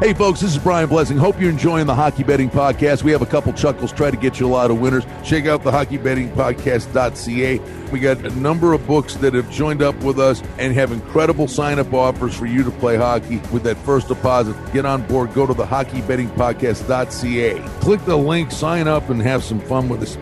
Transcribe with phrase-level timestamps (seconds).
[0.00, 1.18] Hey, folks, this is Brian Blessing.
[1.18, 3.02] Hope you're enjoying the Hockey Betting Podcast.
[3.02, 5.04] We have a couple chuckles, try to get you a lot of winners.
[5.22, 7.58] Check out the hockeybettingpodcast.ca.
[7.92, 11.48] We got a number of books that have joined up with us and have incredible
[11.48, 14.56] sign up offers for you to play hockey with that first deposit.
[14.72, 17.60] Get on board, go to the hockeybettingpodcast.ca.
[17.80, 20.16] Click the link, sign up, and have some fun with us.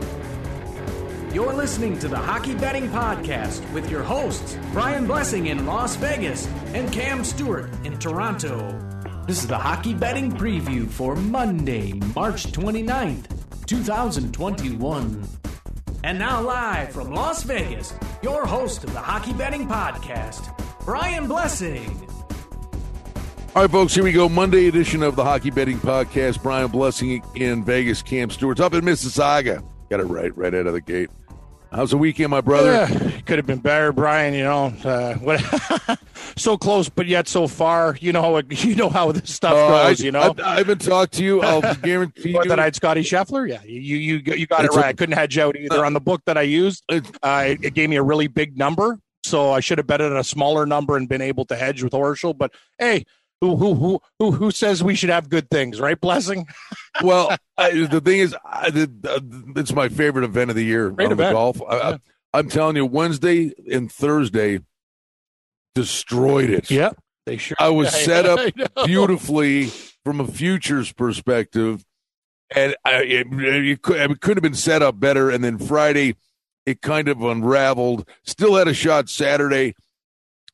[1.33, 6.49] You're listening to the Hockey Betting Podcast with your hosts, Brian Blessing in Las Vegas
[6.75, 8.88] and Cam Stewart in Toronto.
[9.29, 13.27] This is the Hockey Betting Preview for Monday, March 29th,
[13.67, 15.29] 2021.
[16.03, 17.93] And now, live from Las Vegas,
[18.23, 20.51] your host of the Hockey Betting Podcast,
[20.87, 22.09] Brian Blessing.
[23.55, 24.31] All right, folks, here we go.
[24.31, 26.43] Monday edition of the Hockey Betting Podcast.
[26.43, 29.63] Brian Blessing in Vegas, Cam Stewart's up in Mississauga.
[29.91, 31.11] Got it right, right out of the gate.
[31.71, 32.73] How's the weekend, my brother?
[32.73, 34.33] Yeah, could have been better, Brian.
[34.33, 35.99] You know, uh, what,
[36.37, 37.97] so close, but yet so far.
[38.01, 40.01] You know how you know how this stuff Uh, goes.
[40.01, 41.41] I, you know, I, I haven't talked to you.
[41.43, 42.43] I'll guarantee you.
[42.45, 43.49] that I had Scottie Scheffler.
[43.49, 44.87] Yeah, you you you got It's it right.
[44.87, 46.83] I couldn't hedge out either on the book that I used.
[46.91, 50.11] Uh, it, it gave me a really big number, so I should have bet at
[50.13, 52.37] a smaller number and been able to hedge with Horschel.
[52.37, 53.05] But hey,
[53.41, 56.01] who who who who who says we should have good things, right?
[56.01, 56.47] Blessing.
[57.03, 60.91] well, I, the thing is, I, the, uh, it's my favorite event of the year
[60.91, 61.61] Great on the golf.
[61.63, 61.97] I, Yeah.
[62.35, 64.61] I, am telling you, Wednesday and Thursday
[65.75, 66.71] destroyed it.
[66.71, 67.57] Yep, they sure.
[67.61, 68.41] I was set up
[68.85, 69.67] beautifully
[70.05, 71.85] from a futures perspective,
[72.55, 75.31] and I, it, it, could, it could have been set up better.
[75.31, 76.17] And then Friday,
[76.67, 78.09] it kind of unraveled.
[78.25, 79.75] Still had a shot Saturday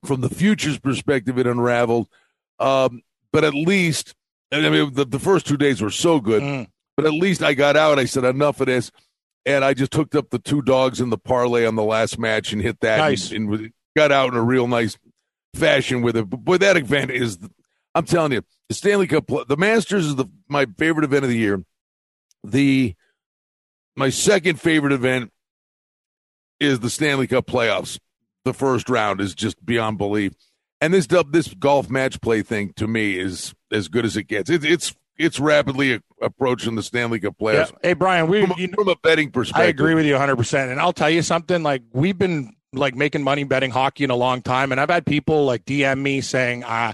[0.05, 1.39] from the futures perspective.
[1.39, 2.09] It unraveled,
[2.59, 3.03] um,
[3.33, 4.15] but at least
[4.53, 6.43] I mean the, the first two days were so good.
[6.43, 6.69] Mm.
[6.97, 7.99] But at least I got out.
[7.99, 8.93] I said enough of this,
[9.45, 12.53] and I just hooked up the two dogs in the parlay on the last match
[12.53, 12.99] and hit that.
[12.99, 13.33] Nice.
[13.33, 14.97] and, and got out in a real nice
[15.55, 16.29] fashion with it.
[16.29, 17.39] But boy, that event is.
[17.97, 21.39] I'm telling you, the Stanley Cup, the Masters is the my favorite event of the
[21.39, 21.65] year.
[22.43, 22.95] The
[23.97, 25.33] my second favorite event
[26.61, 27.99] is the Stanley Cup playoffs.
[28.45, 30.33] The first round is just beyond belief,
[30.81, 34.25] and this dub this golf match play thing to me is as good as it
[34.25, 34.51] gets.
[34.51, 37.45] It, it's it's rapidly a- approaching the Stanley Cup Yeah.
[37.67, 39.65] playoffs Hey, Brian, we from, a- you know, from a betting perspective.
[39.65, 40.71] I agree with you 100%.
[40.73, 44.17] And I'll tell you something like we've been like making money betting hockey in a
[44.17, 46.93] long time and I've had people like DM me saying ah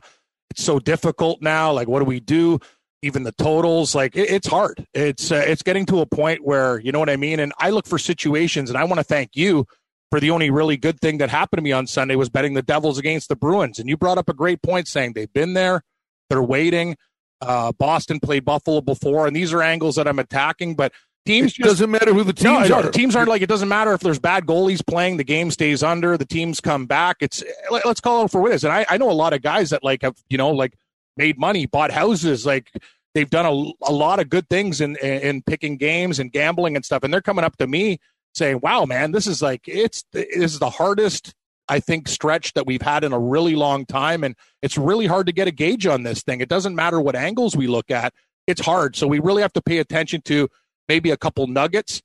[0.50, 2.58] it's so difficult now like what do we do
[3.02, 4.86] even the totals like it, it's hard.
[4.92, 7.70] It's uh, it's getting to a point where you know what I mean and I
[7.70, 9.66] look for situations and I want to thank you
[10.10, 12.62] for the only really good thing that happened to me on Sunday was betting the
[12.62, 15.82] Devils against the Bruins and you brought up a great point saying they've been there
[16.28, 16.96] they're waiting
[17.40, 20.92] uh, Boston played Buffalo before and these are angles that I'm attacking but
[21.26, 22.82] teams It just doesn't matter who the teams no, are.
[22.82, 25.82] the teams aren't like it doesn't matter if there's bad goalies playing, the game stays
[25.82, 27.18] under, the teams come back.
[27.20, 28.64] It's let- let's call it for what it is.
[28.64, 30.74] And I, I know a lot of guys that like have you know like
[31.16, 32.72] made money, bought houses, like
[33.14, 36.76] they've done a, a lot of good things in, in in picking games and gambling
[36.76, 37.02] and stuff.
[37.02, 37.98] And they're coming up to me
[38.34, 41.34] saying, "Wow, man, this is like it's this is the hardest."
[41.68, 45.26] I think stretch that we've had in a really long time, and it's really hard
[45.26, 46.40] to get a gauge on this thing.
[46.40, 48.12] It doesn't matter what angles we look at;
[48.46, 48.96] it's hard.
[48.96, 50.48] So we really have to pay attention to
[50.88, 52.02] maybe a couple nuggets.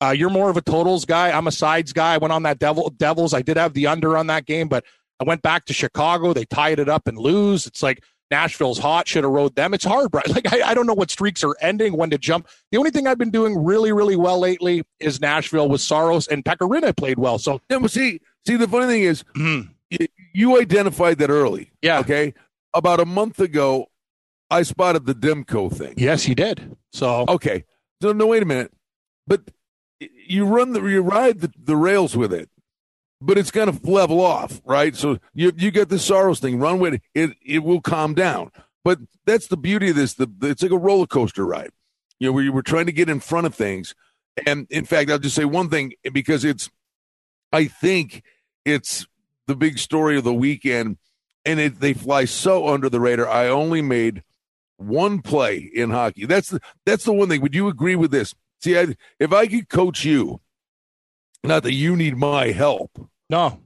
[0.00, 1.30] Uh, you're more of a totals guy.
[1.30, 2.14] I'm a sides guy.
[2.14, 3.34] I went on that devil Devils.
[3.34, 4.84] I did have the under on that game, but
[5.20, 6.32] I went back to Chicago.
[6.32, 7.66] They tied it up and lose.
[7.66, 9.08] It's like Nashville's hot.
[9.08, 9.74] Should have rode them.
[9.74, 10.28] It's hard, right?
[10.38, 12.48] Like I, I don't know what streaks are ending, when to jump.
[12.70, 16.44] The only thing I've been doing really, really well lately is Nashville with Saros and
[16.44, 17.38] Pekka Rinne played well.
[17.38, 21.70] So Yeah, but see, see, the funny thing is, mm, y- you identified that early.
[21.82, 22.34] yeah, Okay,
[22.74, 23.86] about a month ago,
[24.50, 25.94] I spotted the Demko thing.
[25.96, 26.76] yes, he did.
[26.92, 27.64] So Okay,
[28.02, 28.72] so no, wait a minute,
[29.26, 29.42] but
[30.00, 32.48] you run the you ride the, the rails with it,
[33.20, 34.94] but it's going to level off, right?
[34.94, 38.50] So you you get the Saros thing, run with it, it it will calm down.
[38.84, 40.14] But that's the beauty of this.
[40.14, 41.70] The it's like a roller coaster ride,
[42.18, 43.94] you know, where you were trying to get in front of things.
[44.46, 46.70] And in fact, I'll just say one thing because it's,
[47.52, 48.22] I think
[48.64, 49.06] it's
[49.48, 50.98] the big story of the weekend,
[51.44, 53.28] and it, they fly so under the radar.
[53.28, 54.22] I only made
[54.76, 56.24] one play in hockey.
[56.24, 57.40] That's the that's the one thing.
[57.40, 58.34] Would you agree with this?
[58.60, 60.40] See, I, if I could coach you,
[61.44, 62.90] not that you need my help,
[63.30, 63.60] no,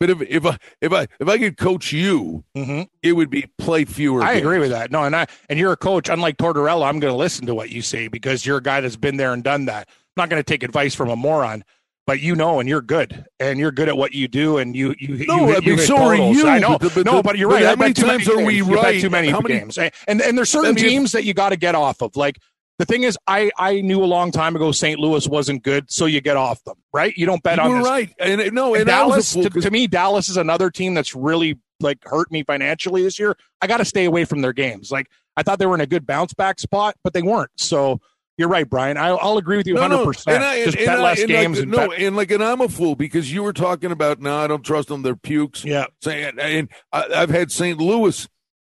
[0.00, 3.46] but if if I if I if I could coach you, hmm it would be
[3.58, 4.22] play fewer.
[4.22, 4.44] I games.
[4.46, 4.90] agree with that.
[4.90, 6.08] No, and I and you're a coach.
[6.08, 8.96] Unlike Tortorella, I'm going to listen to what you say because you're a guy that's
[8.96, 9.88] been there and done that.
[9.88, 11.62] I'm not going to take advice from a moron,
[12.06, 14.94] but you know, and you're good, and you're good at what you do, and you
[14.98, 17.22] you No, you, I you mean, hit so are you, I know, but but no,
[17.22, 17.66] but you're but right.
[17.66, 18.68] how many too many times are we games.
[18.68, 19.00] You right?
[19.00, 21.74] too many How many- games, and and, there's certain teams that you got to get
[21.74, 22.38] off of, like.
[22.78, 25.00] The thing is, I, I knew a long time ago St.
[25.00, 27.12] Louis wasn't good, so you get off them, right?
[27.16, 27.86] You don't bet You on were this.
[27.86, 31.14] right, and no, and And I Dallas, fool to me, Dallas is another team that's
[31.14, 34.90] really like hurt me financially this year, I got to stay away from their games.
[34.90, 37.50] Like I thought they were in a good bounce back spot, but they weren't.
[37.56, 38.00] So
[38.36, 38.96] you're right, Brian.
[38.96, 39.94] I, will agree with you 100.
[39.94, 40.06] No, no.
[40.06, 41.58] percent Just and, bet less games.
[41.58, 44.20] Like, and no, bet- and like, and I'm a fool because you were talking about
[44.20, 45.02] no, I don't trust them.
[45.02, 45.64] They're pukes.
[45.64, 47.78] Yeah, saying, and I, have had St.
[47.78, 48.28] Louis,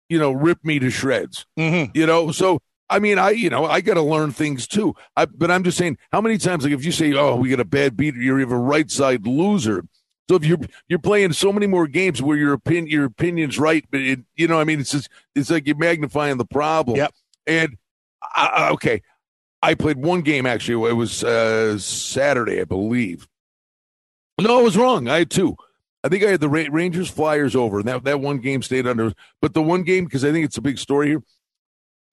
[0.08, 1.46] you know, rip me to shreds.
[1.58, 1.92] Mm-hmm.
[1.94, 4.94] You know, so I mean, I you know, I got to learn things too.
[5.16, 7.60] I, but I'm just saying, how many times, like, if you say, oh, we got
[7.60, 9.84] a bad beat, you're a right side loser.
[10.28, 10.58] So if you're
[10.88, 14.46] you're playing so many more games where your opinion your opinion's right, but it, you
[14.46, 16.96] know, I mean, it's just it's like you're magnifying the problem.
[16.98, 17.14] Yep.
[17.46, 17.76] And
[18.34, 19.02] I, okay,
[19.62, 20.88] I played one game actually.
[20.88, 23.26] It was uh, Saturday, I believe.
[24.40, 25.08] No, I was wrong.
[25.08, 25.56] I had two.
[26.02, 29.12] I think I had the Rangers Flyers over, and that that one game stayed under.
[29.42, 31.22] But the one game, because I think it's a big story here.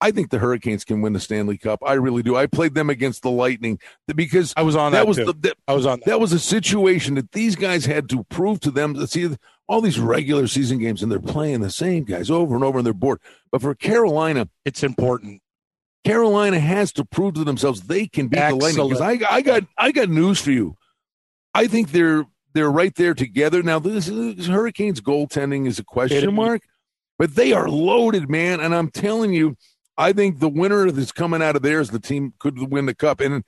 [0.00, 1.80] I think the Hurricanes can win the Stanley Cup.
[1.84, 2.36] I really do.
[2.36, 3.80] I played them against the Lightning
[4.14, 4.98] because I was on that.
[4.98, 5.98] that was the that, I was on.
[6.00, 6.06] That.
[6.06, 9.04] that was a situation that these guys had to prove to them.
[9.06, 9.28] See
[9.68, 12.86] all these regular season games, and they're playing the same guys over and over, and
[12.86, 13.20] they're bored.
[13.50, 15.42] But for Carolina, it's important.
[16.04, 18.76] Carolina has to prove to themselves they can beat Excellent.
[18.76, 19.18] the Lightning.
[19.18, 20.76] Because I, I got, I got news for you.
[21.54, 22.24] I think they're
[22.54, 23.62] they're right there together.
[23.62, 26.62] Now, this, this Hurricanes goaltending is a question mark,
[27.18, 28.60] but they are loaded, man.
[28.60, 29.56] And I'm telling you,
[29.98, 32.94] I think the winner that's coming out of there is the team could win the
[32.94, 33.20] cup.
[33.20, 33.44] And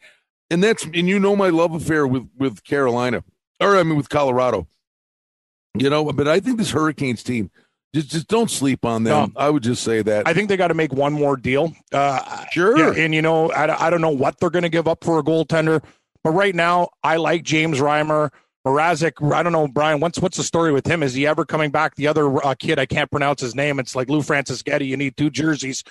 [0.50, 3.24] and that's and you know my love affair with with Carolina,
[3.60, 4.66] or I mean with Colorado.
[5.78, 7.50] You know, but I think this Hurricanes team
[7.94, 9.32] just, just don't sleep on them.
[9.34, 9.40] No.
[9.40, 10.26] I would just say that.
[10.26, 11.72] I think they got to make one more deal.
[11.92, 12.76] Uh, sure.
[12.76, 15.20] Yeah, and you know, I, I don't know what they're going to give up for
[15.20, 15.82] a goaltender,
[16.24, 18.30] but right now, I like James Reimer.
[18.66, 20.00] Mrazek, I don't know, Brian.
[20.00, 21.02] What's what's the story with him?
[21.02, 21.94] Is he ever coming back?
[21.96, 23.78] The other uh, kid, I can't pronounce his name.
[23.78, 24.86] It's like Lou Francis Getty.
[24.86, 25.82] You need two jerseys.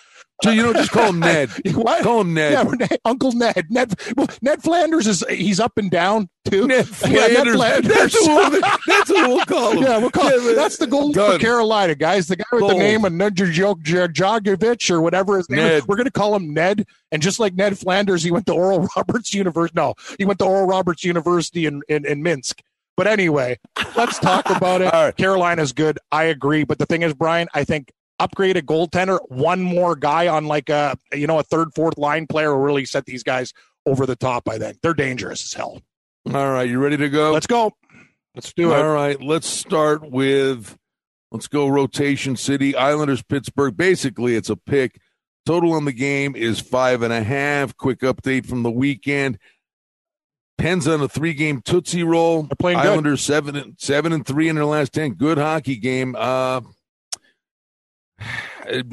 [0.44, 1.50] So you know, just call him Ned.
[1.74, 2.04] what?
[2.04, 2.52] Call him Ned.
[2.80, 3.68] Yeah, Uncle Ned.
[3.70, 3.94] Ned.
[4.16, 7.46] Well, Ned Flanders is he's up and down Ned Flanders.
[7.46, 7.94] Ned Flanders.
[7.96, 9.84] That's, we'll, that's we'll call him.
[9.84, 10.30] Yeah, we'll call.
[10.30, 12.28] Yeah, that's the goal for Carolina, guys.
[12.28, 15.60] The guy with the name of Ned Jojovic or whatever his name.
[15.60, 15.74] Ned.
[15.74, 15.88] Is.
[15.88, 16.86] We're going to call him Ned.
[17.12, 19.74] And just like Ned Flanders, he went to Oral Roberts University.
[19.76, 22.62] No, he went to Oral Roberts University in, in, in Minsk.
[22.96, 23.58] But anyway,
[23.96, 24.92] let's talk about it.
[24.92, 25.16] Right.
[25.16, 25.98] Carolina's good.
[26.12, 26.66] I agree.
[26.66, 30.70] But the thing is, Brian, I think upgrade a goaltender, one more guy on like
[30.70, 33.54] a you know a third, fourth line player will really set these guys
[33.86, 34.48] over the top.
[34.50, 35.82] I think they're dangerous as hell.
[36.28, 37.32] All right, you ready to go?
[37.32, 37.74] Let's go.
[38.36, 38.78] Let's do it.
[38.78, 40.78] All right, let's start with
[41.32, 43.76] let's go rotation city Islanders Pittsburgh.
[43.76, 45.00] Basically, it's a pick.
[45.46, 47.76] Total on the game is five and a half.
[47.78, 49.40] Quick update from the weekend.
[50.60, 52.44] Pens on a three-game Tootsie roll.
[52.44, 53.34] They're playing Islanders good.
[53.34, 55.14] seven and seven and three in their last ten.
[55.14, 56.16] Good hockey game.
[56.18, 56.62] Uh,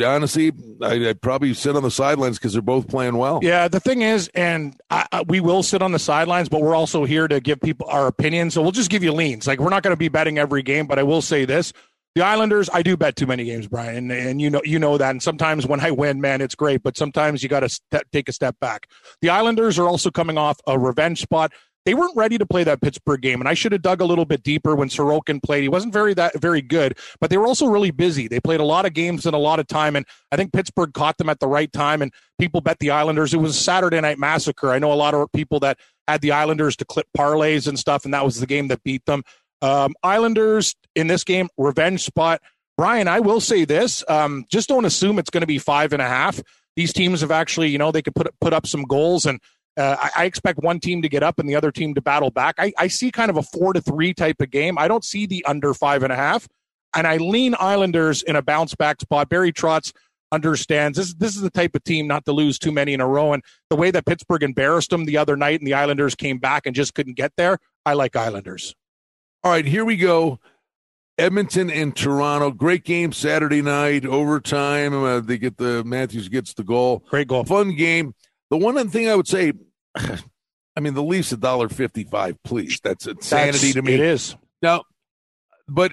[0.05, 0.52] honestly,
[0.82, 3.40] I, would probably sit on the sidelines because they're both playing well.
[3.43, 6.75] Yeah, the thing is, and I, I, we will sit on the sidelines, but we're
[6.75, 8.50] also here to give people our opinion.
[8.50, 9.46] So we'll just give you leans.
[9.46, 11.73] Like we're not going to be betting every game, but I will say this:
[12.17, 15.11] the Islanders, I do bet too many games, Brian, and you know you know that.
[15.11, 18.31] And sometimes when I win, man, it's great, but sometimes you got to st- take
[18.31, 18.88] a step back.
[19.20, 21.52] The Islanders are also coming off a revenge spot
[21.87, 24.25] they weren't ready to play that Pittsburgh game, and I should have dug a little
[24.25, 25.62] bit deeper when Sorokin played.
[25.62, 28.27] He wasn't very that very good, but they were also really busy.
[28.27, 30.93] They played a lot of games and a lot of time, and I think Pittsburgh
[30.93, 32.03] caught them at the right time.
[32.03, 33.33] And people bet the Islanders.
[33.33, 34.73] It was a Saturday night massacre.
[34.73, 35.79] I know a lot of people that
[36.09, 39.06] had the Islanders to clip parlays and stuff, and that was the game that beat
[39.06, 39.23] them.
[39.62, 42.43] Um, Islanders in this game, revenge spot.
[42.77, 46.02] Brian, I will say this: um, just don't assume it's going to be five and
[46.02, 46.43] a half.
[46.75, 49.40] These teams have actually, you know, they could put put up some goals and
[49.76, 52.30] uh, I, I, expect one team to get up and the other team to battle
[52.30, 52.54] back.
[52.59, 54.78] I, I see kind of a four to three type of game.
[54.78, 56.49] I don't see the under five and a half.
[56.95, 59.28] And I lean Islanders in a bounce back spot.
[59.28, 59.92] Barry Trotz
[60.33, 61.14] understands this.
[61.14, 63.33] This is the type of team not to lose too many in a row.
[63.33, 66.66] And the way that Pittsburgh embarrassed them the other night, and the Islanders came back
[66.66, 67.59] and just couldn't get there.
[67.85, 68.75] I like Islanders.
[69.45, 70.40] All right, here we go.
[71.18, 72.50] Edmonton and Toronto.
[72.50, 74.92] Great game Saturday night, overtime.
[74.92, 77.04] Uh, they get the Matthews gets the goal.
[77.09, 77.45] Great goal.
[77.45, 78.14] Fun game.
[78.50, 79.52] The one thing I would say,
[79.97, 82.43] I mean, the Leafs a dollar fifty five.
[82.43, 83.95] Please, that's insanity that's, to me.
[83.95, 84.85] It is now,
[85.69, 85.93] but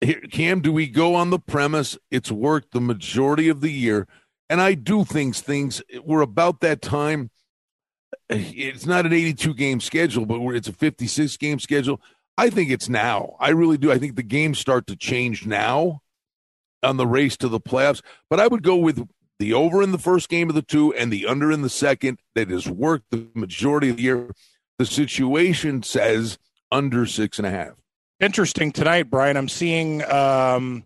[0.00, 4.08] here, Cam, do we go on the premise it's worked the majority of the year?
[4.50, 7.30] And I do think things we're about that time.
[8.28, 12.00] It's not an 82 game schedule, but it's a 56 game schedule.
[12.36, 13.36] I think it's now.
[13.38, 13.92] I really do.
[13.92, 16.02] I think the games start to change now
[16.82, 18.02] on the race to the playoffs.
[18.28, 19.06] But I would go with
[19.38, 22.18] the over in the first game of the two and the under in the second
[22.34, 24.30] that has worked the majority of the year.
[24.78, 26.38] The situation says
[26.70, 27.72] under six and a half.
[28.20, 29.36] Interesting tonight, Brian.
[29.36, 30.84] I'm seeing um,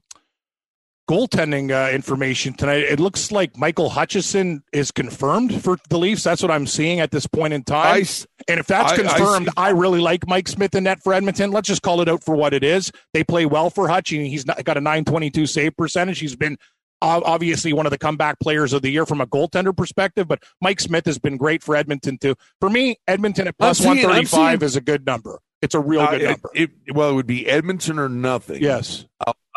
[1.08, 2.78] goaltending uh, information tonight.
[2.82, 6.24] It looks like Michael Hutchison is confirmed for the Leafs.
[6.24, 7.94] That's what I'm seeing at this point in time.
[8.02, 8.04] I,
[8.48, 11.12] and if that's I- I confirmed, see- I, really like Mike Smith in net for
[11.12, 11.52] Edmonton.
[11.52, 12.90] Let's just call it out for what it is.
[13.14, 14.12] They play well for Hutch.
[14.12, 16.18] and He's not, got a 922 save percentage.
[16.18, 16.56] He's been
[17.02, 20.80] obviously one of the comeback players of the year from a goaltender perspective, but Mike
[20.80, 22.34] Smith has been great for Edmonton too.
[22.60, 24.28] For me, Edmonton at plus seeing- 135
[24.60, 25.40] seeing- is a good number.
[25.62, 26.50] It's a real uh, good it- number.
[26.54, 28.62] it- well, it would be Edmonton or nothing.
[28.62, 29.06] yes.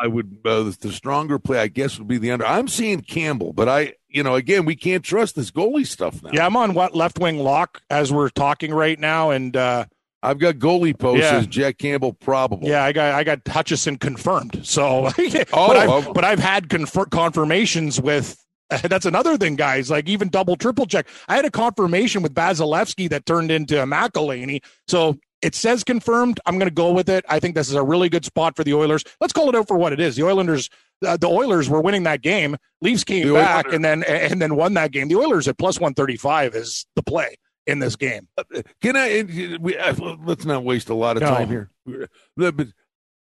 [0.01, 2.45] I would uh, the stronger play, I guess, would be the under.
[2.45, 6.29] I'm seeing Campbell, but I, you know, again, we can't trust this goalie stuff now.
[6.31, 9.87] Yeah, I'm on what left wing lock as we're talking right now, and uh,
[10.21, 11.37] I've got goalie posts Yeah.
[11.37, 12.67] as Jack Campbell probable.
[12.67, 14.59] yeah, I got I got Hutchison confirmed.
[14.63, 16.13] So, Oh, but, I've, oh.
[16.13, 18.37] but I've had confer- confirmations with.
[18.83, 19.89] That's another thing, guys.
[19.89, 21.07] Like even double, triple check.
[21.27, 24.59] I had a confirmation with Vasilevskiy that turned into a McElhinney.
[24.87, 26.39] So it says confirmed.
[26.45, 27.25] I'm going to go with it.
[27.27, 29.03] I think this is a really good spot for the Oilers.
[29.21, 30.17] Let's call it out for what it is.
[30.17, 30.69] The Oilers,
[31.03, 32.57] uh, the Oilers were winning that game.
[32.81, 35.07] Leafs came The back Oilers- and then and then won that game.
[35.07, 37.37] The Oilers at plus 135 is the play
[37.69, 38.27] in this game.
[38.37, 38.43] Uh,
[38.81, 39.19] can I?
[39.19, 39.93] Uh, we, uh,
[40.25, 41.29] let's not waste a lot of No.
[41.29, 41.69] time here.
[41.87, 42.67] Uh, but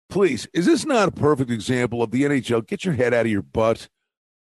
[0.08, 2.66] please, is this not a perfect example of the NHL?
[2.66, 3.88] Get your head out of your butt.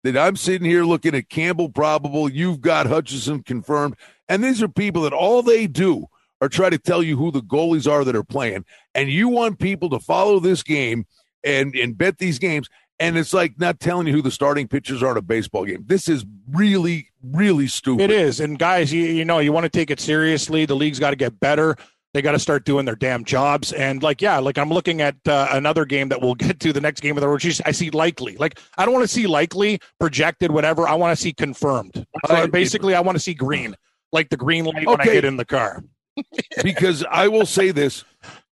[0.05, 2.29] That I'm sitting here looking at Campbell probable.
[2.29, 3.95] You've got Hutchison confirmed,
[4.29, 6.07] and these are people that all they do
[6.41, 8.65] are try to tell you who the goalies are that are playing,
[8.97, 11.07] and you want people to follow this game
[11.45, 12.69] and and bet these games.
[13.03, 15.83] And it's like not telling you who the starting pitchers are in a baseball game.
[15.85, 18.05] This is really, really stupid.
[18.05, 18.39] It is.
[18.39, 20.67] And guys, you, you know, you want to take it seriously.
[20.67, 21.77] The league's got to get better.
[22.15, 23.73] They got to start doing their damn jobs.
[23.73, 26.81] And like, yeah, like I'm looking at uh, another game that we'll get to the
[26.81, 27.45] next game of the road.
[27.67, 28.37] I see likely.
[28.37, 30.87] Like, I don't want to see likely, projected, whatever.
[30.87, 32.07] I want to see confirmed.
[32.29, 33.75] So basically, I want to see green,
[34.13, 35.83] like the green light when I get in the car.
[36.63, 38.05] because I will say this,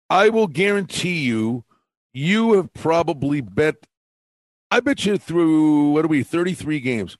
[0.08, 1.64] I will guarantee you,
[2.12, 3.76] you have probably bet.
[4.70, 7.16] I bet you through what are we thirty three games.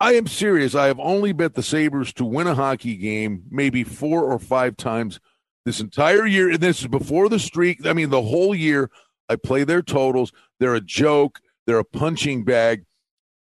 [0.00, 0.74] I am serious.
[0.74, 4.76] I have only bet the Sabres to win a hockey game maybe four or five
[4.76, 5.20] times
[5.66, 7.84] this entire year, and this is before the streak.
[7.86, 8.90] I mean, the whole year.
[9.28, 10.32] I play their totals.
[10.58, 11.40] They're a joke.
[11.66, 12.84] They're a punching bag,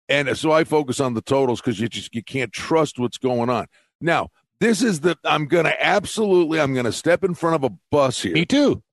[0.08, 3.50] and so I focus on the totals because you just you can't trust what's going
[3.50, 3.66] on.
[4.00, 7.64] Now, this is the I'm going to absolutely I'm going to step in front of
[7.64, 8.84] a bus here, Me too.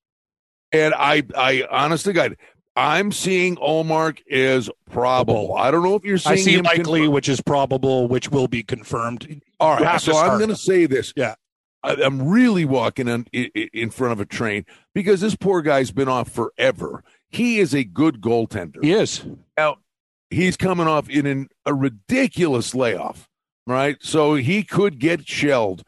[0.72, 2.36] and I I honest to God,
[2.76, 5.54] I'm seeing Ullmark is probable.
[5.56, 7.08] I don't know if you're seeing I see likely, confirmed.
[7.14, 9.40] which is probable, which will be confirmed.
[9.58, 11.12] All right, so I'm going to say this.
[11.16, 11.36] Yeah.
[11.82, 15.90] I, I'm really walking in, in in front of a train because this poor guy's
[15.90, 17.02] been off forever.
[17.30, 18.82] He is a good goaltender.
[18.82, 19.24] He is.
[19.56, 19.76] Now,
[20.30, 23.28] he's coming off in an, a ridiculous layoff,
[23.66, 23.96] right?
[24.00, 25.82] So he could get shelled,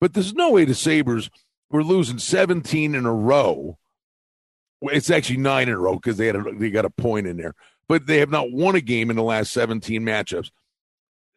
[0.00, 1.30] but there's no way the Sabres
[1.70, 3.78] were losing 17 in a row.
[4.82, 7.36] It's actually nine in a row because they had a, they got a point in
[7.36, 7.54] there,
[7.88, 10.50] but they have not won a game in the last 17 matchups.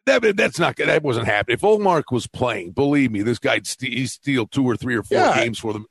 [0.06, 1.54] That that's not that wasn't happening.
[1.54, 5.02] If Ullmark was playing, believe me, this guy'd ste he'd steal two or three or
[5.02, 5.34] four Yeah.
[5.42, 5.86] games for them.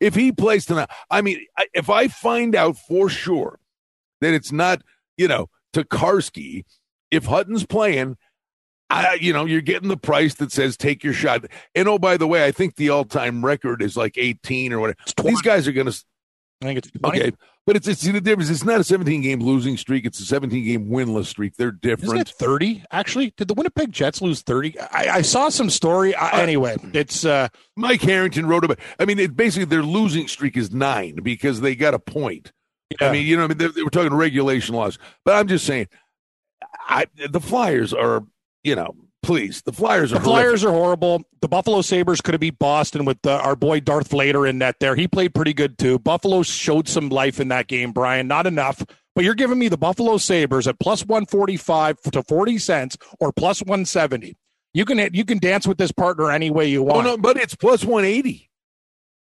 [0.00, 3.58] If he plays tonight, I mean, I- if I find out for sure
[4.22, 4.80] that it's not,
[5.18, 6.64] you know, Tokarski,
[7.10, 8.16] if Hutton's playing,
[8.88, 11.44] I, you know, you're getting the price that says take your shot.
[11.74, 14.96] And oh, by the way, I think the all-time record is like 18 or whatever.
[15.02, 15.30] It's 20.
[15.30, 16.04] These guys are going to
[16.60, 17.20] I think it's 20.
[17.20, 17.36] okay,
[17.66, 18.50] but it's it's the difference.
[18.50, 20.04] It's not a 17 game losing streak.
[20.04, 21.54] It's a 17 game winless streak.
[21.56, 22.20] They're different.
[22.20, 22.82] it 30?
[22.90, 24.78] Actually, did the Winnipeg Jets lose 30?
[24.80, 26.14] I, I saw some story.
[26.16, 28.80] I, anyway, it's uh, Mike Harrington wrote about.
[28.98, 32.52] I mean, it basically their losing streak is nine because they got a point.
[33.00, 33.08] yeah.
[33.08, 35.64] I mean, you know, I mean, they, they were talking regulation laws, but I'm just
[35.64, 35.86] saying,
[36.88, 38.24] I the Flyers are,
[38.64, 41.22] you know, please, the Flyers are the Flyers are horrible.
[41.40, 44.76] The Buffalo Sabres could have beat Boston with uh, our boy Darth Vader in net
[44.80, 44.94] there.
[44.96, 45.98] He played pretty good too.
[45.98, 48.26] Buffalo showed some life in that game, Brian.
[48.28, 48.84] Not enough.
[49.14, 53.60] But you're giving me the Buffalo Sabres at plus 145 to 40 cents or plus
[53.60, 54.36] 170.
[54.74, 57.04] You can you can dance with this partner any way you Oh want.
[57.06, 58.48] no, but it's plus 180.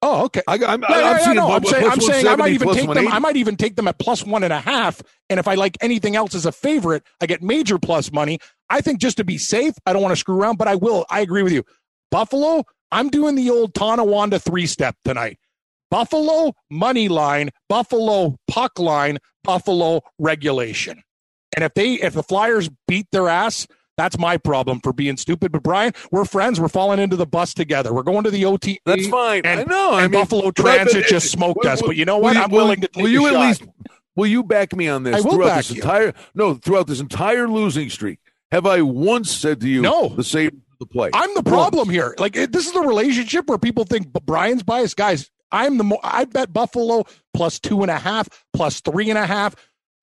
[0.07, 0.43] Oh, okay.
[0.47, 3.07] I, I'm, I'm yeah, seeing no, I'm saying, I'm saying I might even take them.
[3.07, 5.01] I might even take them at plus one and a half.
[5.31, 8.37] And if I like anything else as a favorite, I get major plus money.
[8.69, 11.07] I think just to be safe, I don't want to screw around, but I will.
[11.09, 11.63] I agree with you.
[12.11, 15.39] Buffalo, I'm doing the old Tonawanda three step tonight.
[15.89, 21.01] Buffalo money line, Buffalo puck line, Buffalo regulation.
[21.55, 23.65] And if they if the Flyers beat their ass,
[23.97, 25.51] that's my problem for being stupid.
[25.51, 26.59] But Brian, we're friends.
[26.59, 27.93] We're falling into the bus together.
[27.93, 28.79] We're going to the OT.
[28.85, 29.41] That's fine.
[29.45, 29.91] And, I know.
[29.93, 31.81] I and mean, Buffalo Transit just smoked will- us.
[31.81, 32.35] will- But you know what?
[32.35, 33.47] you- I'm will- willing to take Will you at shot.
[33.47, 33.63] least?
[34.15, 35.75] Will you back me on this I will throughout back this you.
[35.81, 38.19] entire no throughout this entire losing streak?
[38.51, 40.09] Have I once said to you, No.
[40.09, 41.09] the same the play?
[41.13, 42.15] I'm the problem here.
[42.17, 44.95] Like it, this is a relationship where people think Brian's biased.
[44.95, 49.19] Guys, I'm the mo- I bet Buffalo plus two and a half, plus three and
[49.19, 49.55] a half.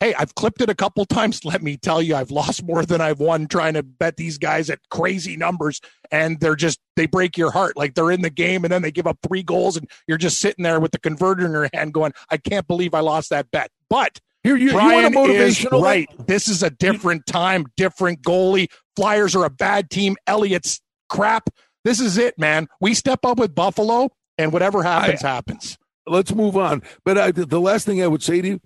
[0.03, 1.45] Hey, I've clipped it a couple times.
[1.45, 4.69] Let me tell you, I've lost more than I've won trying to bet these guys
[4.69, 5.81] at crazy numbers.
[6.11, 7.77] And they're just, they break your heart.
[7.77, 10.41] Like they're in the game and then they give up three goals and you're just
[10.41, 13.51] sitting there with the converter in your hand going, I can't believe I lost that
[13.53, 13.71] bet.
[13.89, 15.83] But Here, you, you want a is motivational?
[15.83, 16.09] right.
[16.27, 18.69] This is a different time, different goalie.
[18.97, 20.17] Flyers are a bad team.
[20.27, 21.49] Elliott's crap.
[21.85, 22.69] This is it, man.
[22.81, 25.79] We step up with Buffalo, and whatever happens, happens.
[26.07, 26.83] Let's move on.
[27.05, 28.61] But I, the last thing I would say to you,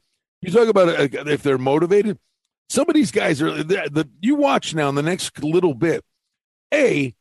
[0.46, 2.18] you talk about uh, if they're motivated.
[2.68, 3.62] Some of these guys are.
[3.62, 6.04] The, the you watch now in the next little bit.
[6.74, 7.14] A,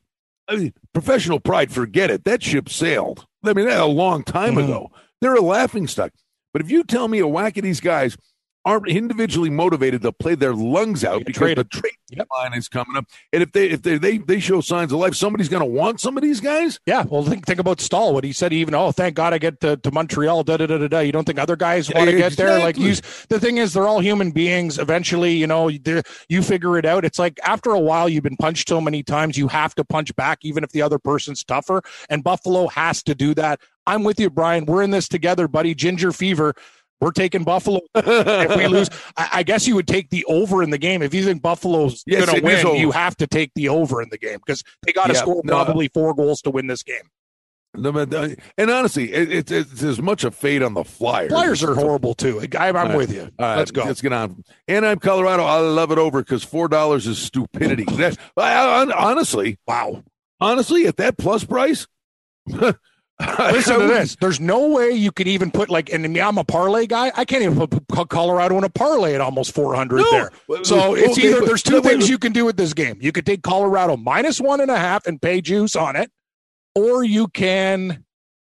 [0.47, 1.71] I mean, professional pride.
[1.71, 2.23] Forget it.
[2.23, 3.25] That ship sailed.
[3.43, 4.63] I mean, that a long time Mhm.
[4.65, 4.91] ago.
[5.21, 6.11] They're a laughing stock.
[6.53, 8.17] But if you tell me a whack of these guys
[8.65, 11.69] aren't individually motivated to play their lungs out because traded.
[11.71, 12.27] the trade Yep.
[12.37, 15.15] line is coming up, and if they if they they, they show signs of life,
[15.15, 16.79] somebody's going to want some of these guys.
[16.85, 18.13] Yeah, well, think think about Staal.
[18.13, 20.43] What he said, even oh, thank God I get to, to Montreal.
[20.43, 20.99] Da da da da da.
[20.99, 22.59] You don't think other guys want to get there?
[22.59, 22.85] Like, Exactly.
[22.85, 24.77] you, the thing is, they're all human beings.
[24.77, 27.05] Eventually, you know, you figure it out.
[27.05, 30.15] It's like after a while, you've been punched so many times, you have to punch
[30.15, 31.81] back, even if the other person's tougher.
[32.09, 33.59] And Buffalo has to do that.
[33.87, 34.65] I'm with you, Brian.
[34.65, 35.73] We're in this together, buddy.
[35.73, 36.53] Ginger fever.
[37.01, 37.81] We're taking Buffalo.
[37.95, 41.01] if we lose, I, I guess you would take the over in the game.
[41.01, 44.09] If you think Buffalo's Yes, going to win, you have to take the over in
[44.09, 45.53] the game because they got to Yeah, score no.
[45.63, 47.03] probably four goals to win this game.
[47.77, 51.29] Uh, And honestly, it, it's it's as much a fade on the Flyers.
[51.31, 52.39] Flyers are horrible too.
[52.57, 52.95] I, I'm All right.
[52.95, 53.23] with you.
[53.37, 53.83] All right, Let's go.
[53.83, 54.43] Let's get on.
[54.69, 55.43] And I'm Colorado.
[55.43, 57.83] I love it over because four dollars is stupidity.
[57.97, 58.53] That, I,
[58.85, 60.03] I- honestly, Wow.
[60.39, 61.85] honestly, at that plus price,
[63.39, 64.17] Listen to this.
[64.19, 67.11] There's no way you could even put like, and I'm a parlay guy.
[67.15, 70.11] I can't even put Colorado in a parlay at almost 400 No.
[70.11, 70.31] there.
[70.63, 72.97] So it's Okay, either there's two things you can do with this game.
[72.99, 76.11] You could take Colorado minus one and a half and pay juice on it,
[76.75, 78.03] or you can.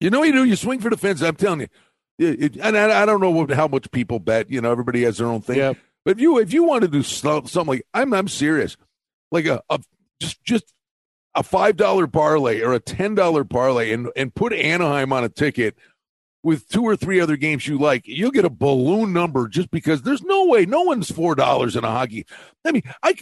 [0.01, 0.43] You know you do?
[0.43, 1.21] You swing for the fence.
[1.21, 1.67] I'm telling you.
[2.17, 4.49] It, it- and I, I don't know what, how much people bet.
[4.49, 5.57] You know, everybody has their own thing.
[5.57, 5.73] Yeah.
[6.03, 8.75] But if you if you want to do something like I'm I'm serious,
[9.31, 9.79] like a, a
[10.19, 10.73] just just
[11.35, 15.29] a five dollar parlay or a ten dollar parlay, and and put Anaheim on a
[15.29, 15.75] ticket
[16.43, 20.03] with two or three other games you like, you'll get a balloon number just because
[20.03, 22.25] there's no way no one's four dollars in a hockey.
[22.65, 23.15] I mean, I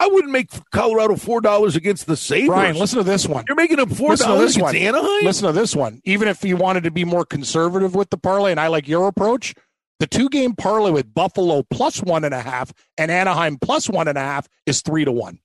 [0.00, 2.48] I wouldn't make Colorado four dollars against the Sabres.
[2.48, 3.44] Brian, listen to this one.
[3.46, 4.76] You're making them four dollars against one.
[4.76, 5.24] Anaheim.
[5.24, 6.00] Listen to this one.
[6.04, 9.06] Even if you wanted to be more conservative with the parlay, and I like your
[9.08, 9.54] approach,
[9.98, 14.08] the two game parlay with Buffalo plus one and a half and Anaheim plus one
[14.08, 15.38] and a half is three to one.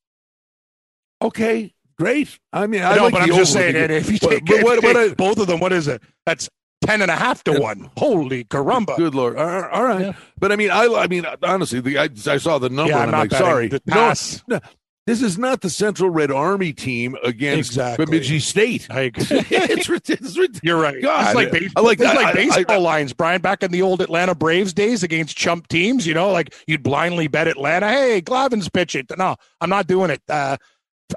[1.21, 2.37] Okay, great.
[2.53, 4.83] I mean, I no, like but I'm just saying, and if you take, but what-
[4.83, 6.01] what I- both of them, what is it?
[6.25, 6.49] That's
[6.85, 7.89] ten and a half to one.
[7.97, 8.97] Holy caramba!
[8.97, 9.37] Good lord!
[9.37, 10.01] All right.
[10.07, 10.13] Yeah.
[10.37, 13.09] but I mean, I, I mean, honestly, the, I, I saw the number Yeah, and
[13.11, 13.45] I'm I'm like, betting.
[13.45, 14.13] sorry, no,
[14.47, 14.59] no,
[15.07, 18.05] this is not the Central Red Army team against Exactly.
[18.05, 18.87] Bemidji State.
[18.89, 19.25] I agree.
[19.29, 20.99] it's, rid- it's You're right.
[21.01, 22.15] God, it's like, I baseball, like it's that.
[22.15, 23.39] like I- I- baseball I- lines, Brian.
[23.41, 27.27] Back in the old Atlanta Braves days against chump teams, you know, like you'd blindly
[27.27, 27.87] bet Atlanta.
[27.87, 29.05] Hey, Glavine's pitching.
[29.17, 30.21] No, I'm not doing it.
[30.27, 30.57] Uh,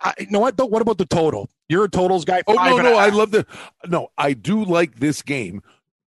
[0.02, 0.56] I, you know what?
[0.56, 0.66] Though?
[0.66, 1.48] What about the total?
[1.68, 2.42] You're a totals guy.
[2.46, 3.46] Oh no, no, I love the.
[3.86, 5.62] No, I do like this game.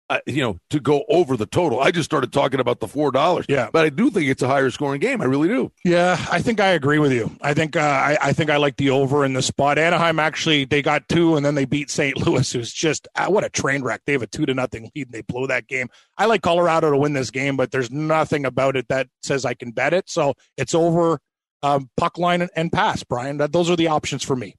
[0.10, 1.80] Uh, you know, to go over the total.
[1.80, 3.46] I just started talking about the four dollars.
[3.48, 3.70] Yeah.
[3.72, 5.22] but I do think it's a higher scoring game.
[5.22, 5.72] I really do.
[5.86, 7.32] Yeah, I think I agree with you.
[7.42, 9.80] I think uh, I, I think I like the over in the spot.
[9.80, 12.18] Anaheim actually they got two and then they beat St.
[12.18, 14.02] Louis, who's just uh, what a train wreck.
[14.06, 15.88] They have a two to nothing lead and they blow that game.
[16.18, 19.54] I like Colorado to win this game, but there's nothing about it that says I
[19.54, 20.10] can bet it.
[20.10, 21.22] So it's over
[21.64, 23.38] um, puck line and, and pass, Brian.
[23.38, 24.56] That, those are the options for me.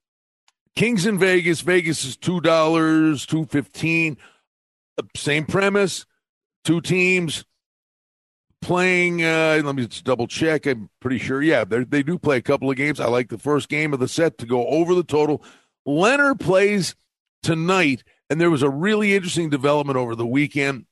[0.75, 1.61] Kings in Vegas.
[1.61, 4.17] Vegas is two dollars, two fifteen.
[5.17, 6.07] Same premise.
[6.65, 7.45] Two teams
[8.63, 9.23] playing.
[9.23, 10.67] Uh, let me just double check.
[10.67, 11.43] I'm pretty sure.
[11.43, 12.99] Yeah, they do play a couple of games.
[12.99, 15.45] I like the first game of the set to go over the total.
[15.87, 16.97] Lehner plays
[17.43, 20.87] tonight, and there was a really interesting development over the weekend.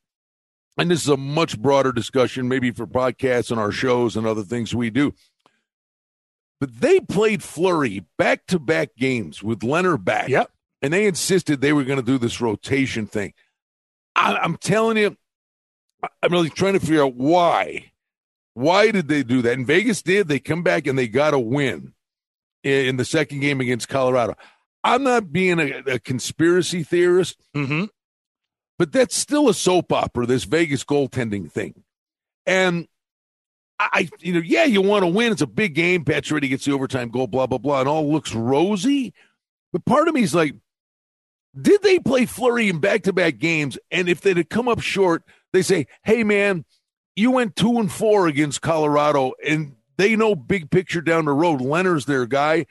[0.78, 4.42] And this is a much broader discussion, maybe for podcasts and our shows and other
[4.42, 5.14] things we do.
[6.62, 10.28] But they played Fleury back to back games with Lehner back.
[10.28, 10.48] Yep.
[10.80, 13.32] And they insisted they were going to do this rotation thing.
[14.14, 15.16] I, I'm telling you,
[16.22, 17.90] I'm really trying to figure out why.
[18.54, 19.54] Why did they do that?
[19.54, 20.28] And Vegas did.
[20.28, 21.94] They come back and they got a win
[22.62, 24.36] in, in the second game against Colorado.
[24.84, 27.86] I'm not being a, a conspiracy theorist, Mm-hmm.
[28.78, 31.82] but that's still a soap opera, this Vegas goaltending thing.
[32.46, 32.86] And
[33.92, 35.32] I, you know, yeah, you want to win.
[35.32, 36.04] It's a big game.
[36.04, 39.14] Pacioretty gets the overtime goal, blah, blah, blah, and all looks rosy.
[39.72, 40.54] But part of me is like,
[41.60, 43.78] did they play Fleury in back to back games?
[43.90, 46.64] And if they'd come up short, they say, hey, man,
[47.16, 51.60] you went two and four against Colorado, and they know big picture down the road.
[51.60, 52.66] Lehner's their guy.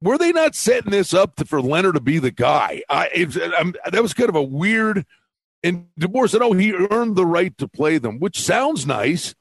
[0.00, 2.82] Were they not setting this up to, for Lehner to be the guy?
[2.88, 5.06] I, it, I'm, um, that was kind of a weird.
[5.62, 9.34] And DeBoer said, "Oh, he earned the right to play them," which sounds nice,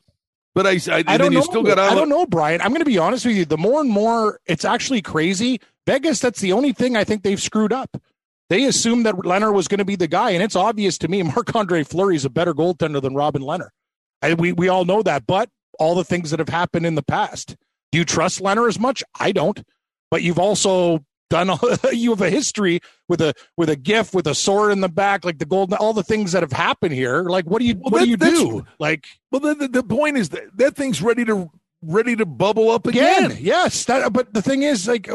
[0.55, 1.41] But I, I, I don't know.
[1.41, 1.79] still got.
[1.79, 2.61] I don't know, Brian.
[2.61, 3.45] I'm going to be honest with you.
[3.45, 5.59] The more and more it's actually crazy.
[5.87, 6.19] Vegas.
[6.19, 7.97] That's the only thing I think they've screwed up.
[8.49, 11.23] They assumed that Lehner was going to be the guy, and it's obvious to me
[11.23, 13.69] Marc Andre Fleury is a better goaltender than Robin Lehner.
[14.21, 17.03] I, we we all know that, but all the things that have happened in the
[17.03, 17.55] past.
[17.91, 19.03] Do you trust Lehner as much?
[19.19, 19.61] I don't.
[20.11, 21.57] But you've also done
[21.91, 25.25] you have a history with a with a gift with a sword in the back
[25.25, 27.23] like the golden all the things that have happened here.
[27.23, 28.65] Like what do you well, what that, do you do?
[28.79, 31.49] like well the, the, the point is that that thing's ready to
[31.81, 33.37] ready to bubble up again, again.
[33.41, 35.09] yes that, but the thing is like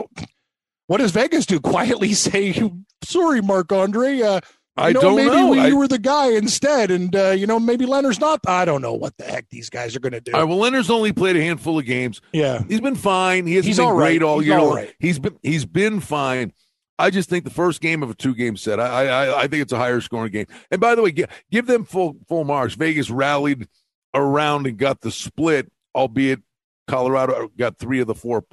[0.88, 1.60] what does vegas do?
[1.60, 2.70] Quietly say
[3.04, 4.40] sorry mark andre uh,
[4.78, 5.50] I know, don't maybe know.
[5.50, 8.40] We, you were the guy instead, and uh, you know maybe Lehner's not.
[8.46, 10.32] I don't know what the heck these guys are going to do.
[10.32, 12.20] All right, well, Lehner's only played a handful of games.
[12.32, 13.46] Yeah, he's been fine.
[13.46, 14.58] He hasn't he's been all great all he's year.
[14.58, 14.94] All right.
[14.98, 16.52] He's been he's been fine.
[16.98, 18.80] I just think the first game of a two game set.
[18.80, 20.46] I, I I think it's a higher scoring game.
[20.70, 22.74] And by the way, give, give them full full marks.
[22.74, 23.68] Vegas rallied
[24.14, 26.40] around and got the split, albeit
[26.88, 28.44] Colorado got three of the four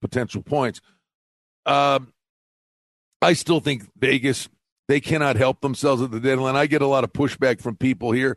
[0.00, 0.80] potential points.
[1.66, 2.12] Um,
[3.22, 4.48] I still think Vegas
[4.88, 6.56] they cannot help themselves at the deadline.
[6.56, 8.36] I get a lot of pushback from people here.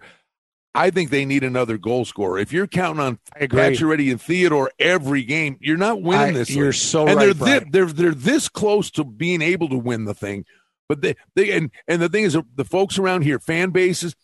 [0.74, 2.38] I think they need another goal scorer.
[2.38, 6.52] If you're counting on Pacioretty and Theodore every game, you're not winning I, this.
[6.52, 6.76] You're league.
[6.76, 7.36] so and right.
[7.36, 10.46] They're, they're they're this close to being able to win the thing,
[10.88, 14.16] but they they and and the thing is, the folks around here, fan bases,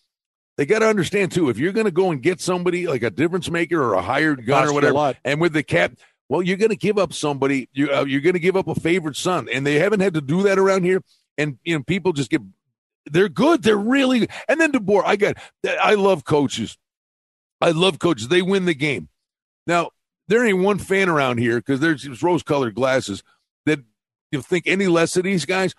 [0.57, 1.49] they got to understand too.
[1.49, 4.45] If you're going to go and get somebody like a difference maker or a hired
[4.45, 5.93] gun or whatever, and with the cap,
[6.29, 7.67] well, you're going to give up somebody.
[7.73, 10.21] You uh, you're going to give up a favorite son, and they haven't had to
[10.21, 11.01] do that around here.
[11.37, 12.41] And you know, people just get
[13.05, 13.63] they're good.
[13.63, 14.27] They're really.
[14.47, 15.37] And then DeBoer, I got.
[15.81, 16.77] I love coaches.
[17.59, 18.27] I love coaches.
[18.27, 19.09] They win the game.
[19.67, 19.91] Now
[20.27, 23.23] there ain't one fan around here because there's rose-colored glasses
[23.65, 23.79] that
[24.31, 25.73] you think any less of these guys.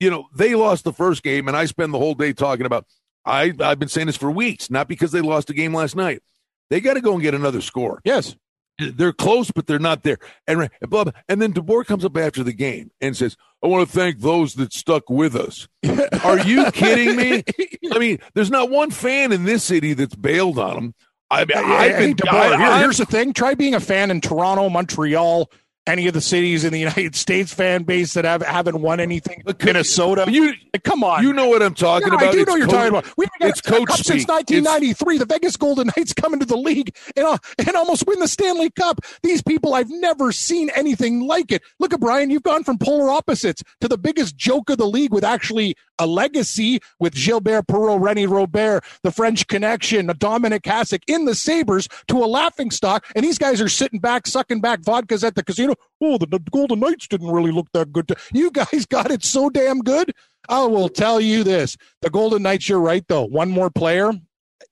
[0.00, 2.86] You know they lost the first game, and I spend the whole day talking about.
[3.24, 6.22] I I've been saying this for weeks, not because they lost the game last night.
[6.68, 8.00] They got to go and get another score.
[8.04, 8.36] Yes,
[8.78, 10.18] they're close, but they're not there.
[10.46, 11.12] And blah, blah.
[11.28, 14.54] and then DeBoer comes up after the game and says, "I want to thank those
[14.54, 15.68] that stuck with us."
[16.24, 17.42] Are you kidding me?
[17.92, 20.94] I mean, there's not one fan in this city that's bailed on them.
[21.30, 22.16] I mean, I've been.
[22.16, 25.50] DeBoer, I, here's the thing: try being a fan in Toronto, Montreal,
[25.86, 29.42] any of the cities in the United States fan base that have haven't won anything.
[29.62, 30.52] Minnesota, you
[30.84, 32.22] come on, you know what I'm talking about.
[32.22, 33.16] I do it's know you're coach, talking about.
[33.16, 35.18] We've got it's coach cup since 1993.
[35.18, 38.70] The Vegas Golden Knights come into the league and, uh, and almost win the Stanley
[38.70, 39.00] Cup.
[39.22, 41.62] These people, I've never seen anything like it.
[41.78, 42.30] Look at Brian.
[42.30, 46.06] You've gone from polar opposites to the biggest joke of the league with actually a
[46.06, 52.22] legacy with Gilbert Perreault, Rene Robert, the French Connection, Dominik Hasek in the Sabres to
[52.22, 53.06] a laughing stock.
[53.14, 55.75] And these guys are sitting back, sucking back vodkas at the casino.
[56.00, 58.08] Oh, the, the Golden Knights didn't really look that good.
[58.08, 60.12] To, you guys got it so damn good.
[60.48, 62.68] I will tell you this: the Golden Knights.
[62.68, 63.24] You're right, though.
[63.24, 64.12] One more player,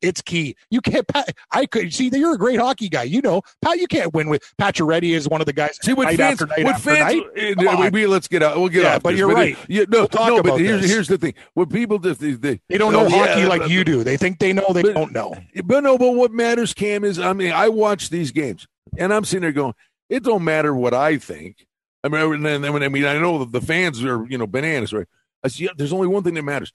[0.04, 0.56] it's key.
[0.70, 1.06] You can't.
[1.50, 3.04] I could see that you're a great hockey guy.
[3.04, 3.78] You know, Pat.
[3.78, 5.78] You can't win with Pacioretty is one of the guys.
[5.82, 6.42] See what night fans.
[6.42, 7.22] after night what after fans.
[7.36, 7.86] night.
[7.86, 8.56] Uh, we, let's get out.
[8.56, 9.02] We'll get yeah, off.
[9.02, 9.56] But this, you're but right.
[9.68, 10.42] Yeah, no, we'll no.
[10.42, 10.90] But here's this.
[10.90, 11.34] here's the thing.
[11.54, 14.04] What people just they, they, they don't know oh, hockey yeah, like but, you do.
[14.04, 14.72] They think they know.
[14.72, 15.34] They but, don't know.
[15.64, 15.98] But no.
[15.98, 18.66] But what matters, Cam, is I mean I watch these games
[18.98, 19.74] and I'm sitting there going,
[20.14, 21.66] it don't matter what I think.
[22.04, 25.06] I mean, and then, I mean, I know the fans are, you know, bananas, right?
[25.42, 26.72] I see, there's only one thing that matters.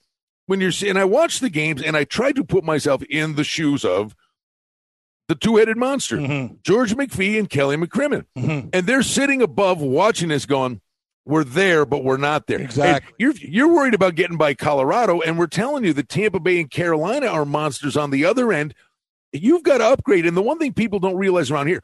[0.48, 3.44] When you're and I watch the games and I try to put myself in the
[3.44, 4.16] shoes of
[5.28, 6.56] the two-headed monster, mm-hmm.
[6.64, 8.70] George McPhee and Kelly McCrimmon, mm-hmm.
[8.74, 10.82] and they're sitting above watching this, going,
[11.24, 13.12] "We're there, but we're not there." Exactly.
[13.12, 16.60] And you're you're worried about getting by Colorado, and we're telling you that Tampa Bay
[16.60, 18.74] and Carolina are monsters on the other end.
[19.32, 21.84] You've got to upgrade, and the one thing people don't realize around here,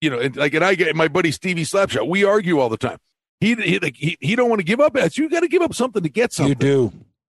[0.00, 2.08] you know, and like and I get my buddy Stevie Slapshot.
[2.08, 2.98] We argue all the time.
[3.40, 4.96] He he he, he don't want to give up.
[4.96, 6.50] As you got to give up something to get something.
[6.50, 6.92] You do.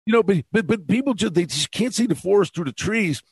[0.06, 2.72] You know, but but but people just they just can't see the forest through the
[2.72, 3.22] trees.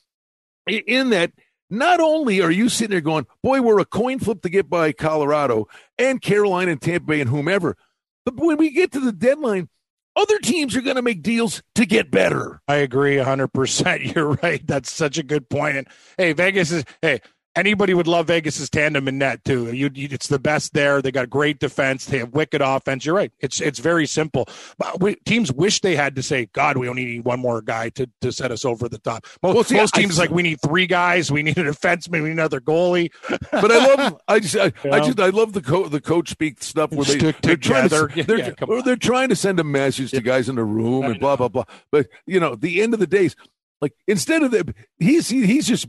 [0.67, 1.31] In that,
[1.69, 4.91] not only are you sitting there going, "Boy, we're a coin flip to get by
[4.91, 7.77] Colorado and Carolina and Tampa Bay and whomever,"
[8.25, 9.69] but when we get to the deadline,
[10.17, 12.59] other teams are going to make deals to get better.
[12.67, 14.13] I agree 100%.
[14.15, 14.65] You're right.
[14.65, 15.77] That's such a good point.
[15.77, 15.87] And
[16.17, 17.21] hey, Vegas is, hey,
[17.57, 19.73] anybody would love Vegas's tandem in net too.
[19.73, 21.01] You, you, it's the best there.
[21.01, 22.05] They got great defense.
[22.05, 23.05] They have wicked offense.
[23.05, 23.31] You're right.
[23.39, 24.47] It's it's very simple.
[24.77, 27.89] But we, teams wish they had to say, "God, we only need one more guy
[27.89, 30.43] to, to set us over the top." Most, Well, see, most I- teams like we
[30.43, 31.31] need three guys.
[31.31, 32.21] We need a defenseman.
[32.23, 33.11] We need another goalie.
[33.51, 36.61] But I love, I just, I, I just, I love the co- the coach speak
[36.61, 38.83] stuff where they Stick they're trying to, they're, yeah, come or on.
[38.85, 41.47] they're trying to send a message to guys in the room I and blah blah
[41.47, 41.63] blah.
[41.91, 43.35] But you know, the end of the days,
[43.81, 45.87] like instead of the, he's he, he's just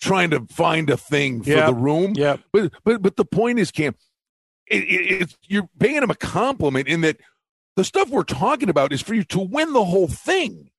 [0.00, 1.66] trying to find a thing for Yeah.
[1.66, 2.12] the room.
[2.16, 2.36] Yeah.
[2.52, 3.94] But but but the point is, Cam,
[4.66, 7.18] it, it, it's you're paying him a compliment in that
[7.76, 10.70] the stuff we're talking about is for you to win the whole thing.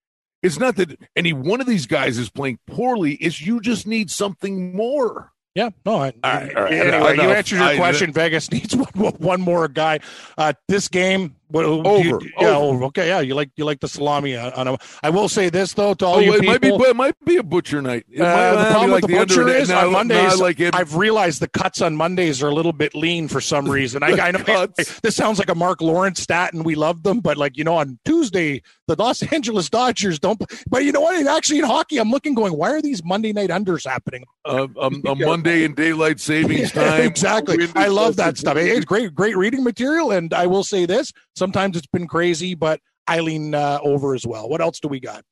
[0.42, 3.14] It's not that any one of these guys is playing poorly.
[3.16, 5.32] It's you just need something more.
[5.56, 5.96] Yeah, no.
[5.96, 8.12] I, right, all right, anyway, you answered your I- question.
[8.14, 10.02] Vegas needs one, one more guy.
[10.38, 12.76] Uh, this game, what, Over, you- yeah, over.
[12.76, 12.84] over.
[12.86, 14.78] Okay, yeah, you like you like the salami on, on a.
[15.04, 16.54] I will say this though to all Oh, you it people.
[16.54, 18.06] might be, it might be a butcher night.
[18.12, 20.40] It Uh, the problem like with the butcher is on Mondays.
[20.40, 24.04] like I've realized the cuts on Mondays are a little bit lean for some reason.
[24.04, 25.00] I, I know cuts.
[25.02, 27.76] this sounds like a Mark Lawrence stat, and we love them, but like you know,
[27.76, 30.42] on Tuesday the Los Angeles Dodgers don't.
[30.70, 31.26] But you know what?
[31.28, 34.24] Actually, in hockey, I'm looking, going, why are these Monday night unders happening?
[34.46, 37.02] a, a, a Monday in daylight savings time.
[37.02, 37.68] exactly.
[37.76, 38.58] I love that stuff.
[38.58, 40.12] It's great, great reading material.
[40.12, 44.26] And I will say this: sometimes it's been crazy, but I lean uh, over as
[44.26, 44.50] well.
[44.50, 45.24] What else do we got?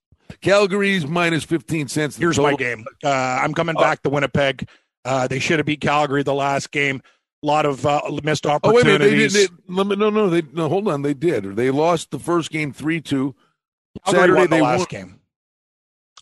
[0.42, 2.18] Calgary's minus fifteen cents.
[2.18, 2.86] Here's my game.
[3.04, 3.82] Uh, I'm coming Oh.
[3.82, 4.68] back to Winnipeg.
[5.06, 7.02] Uh, they should have beat Calgary the last game.
[7.44, 9.00] A lot of uh, missed Oh wait a minute!
[9.00, 9.34] They opportunities.
[9.34, 10.70] They, no, no, they no.
[10.70, 11.56] Hold on, they did.
[11.58, 13.36] They lost the first game three two.
[14.06, 14.88] Calgary Saturday won the they last won.
[14.89, 15.20] game.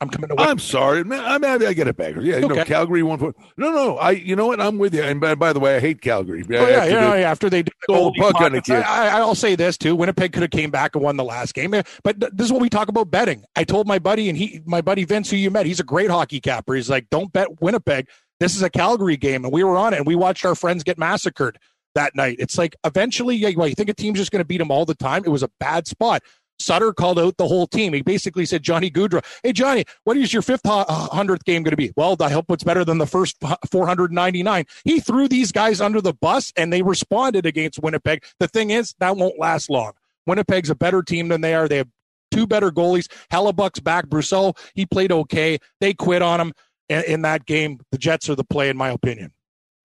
[0.01, 0.35] I'm coming to.
[0.39, 1.03] I'm sorry.
[1.03, 2.15] Man, I mean, I get it back.
[2.19, 3.19] Yeah, you know, Calgary won.
[3.19, 3.97] For, no, no.
[3.97, 4.11] I.
[4.11, 4.59] You know what?
[4.59, 5.03] I'm with you.
[5.03, 6.43] And by, by the way, I hate Calgary.
[6.43, 7.31] Oh, yeah, yeah, yeah.
[7.31, 8.77] After they did the puck on the kid.
[8.77, 11.53] I, I, I'll say this too: Winnipeg could have came back and won the last
[11.53, 11.71] game.
[12.03, 13.45] But this is what we talk about betting.
[13.55, 16.09] I told my buddy, and he, my buddy Vince, who you met, he's a great
[16.09, 16.73] hockey capper.
[16.73, 18.07] He's like, "Don't bet Winnipeg.
[18.39, 20.83] This is a Calgary game," and we were on it, and we watched our friends
[20.83, 21.59] get massacred
[21.93, 22.37] that night.
[22.39, 24.85] It's like eventually, yeah, well, you think a team's just going to beat them all
[24.85, 25.23] the time?
[25.25, 26.23] It was a bad spot.
[26.61, 27.93] Sutter called out the whole team.
[27.93, 31.71] He basically said, Johnny Gaudreau, hey, Johnny, what is your fifth uh, hundredth game going
[31.71, 31.91] to be?
[31.95, 33.37] Well, I hope it's better than the first
[33.71, 34.65] 499.
[34.83, 38.23] He threw these guys under the bus and they responded against Winnipeg.
[38.39, 39.93] The thing is, that won't last long.
[40.25, 41.67] Winnipeg's a better team than they are.
[41.67, 41.89] They have
[42.31, 43.07] two better goalies.
[43.31, 44.07] Hellebuyck's back.
[44.07, 45.59] Brousseau, he played okay.
[45.79, 46.53] They quit on him
[46.89, 47.79] in that game.
[47.91, 49.33] The Jets are the play, in my opinion.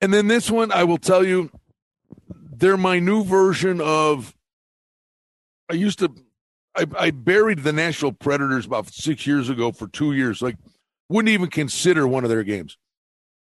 [0.00, 1.50] And then this one, I will tell you,
[2.30, 4.34] they're my new version of.
[5.70, 6.14] I used to,
[6.76, 10.42] I, I buried the Nashville Predators about six years ago for two years.
[10.42, 10.56] Like,
[11.08, 12.76] wouldn't even consider one of their games.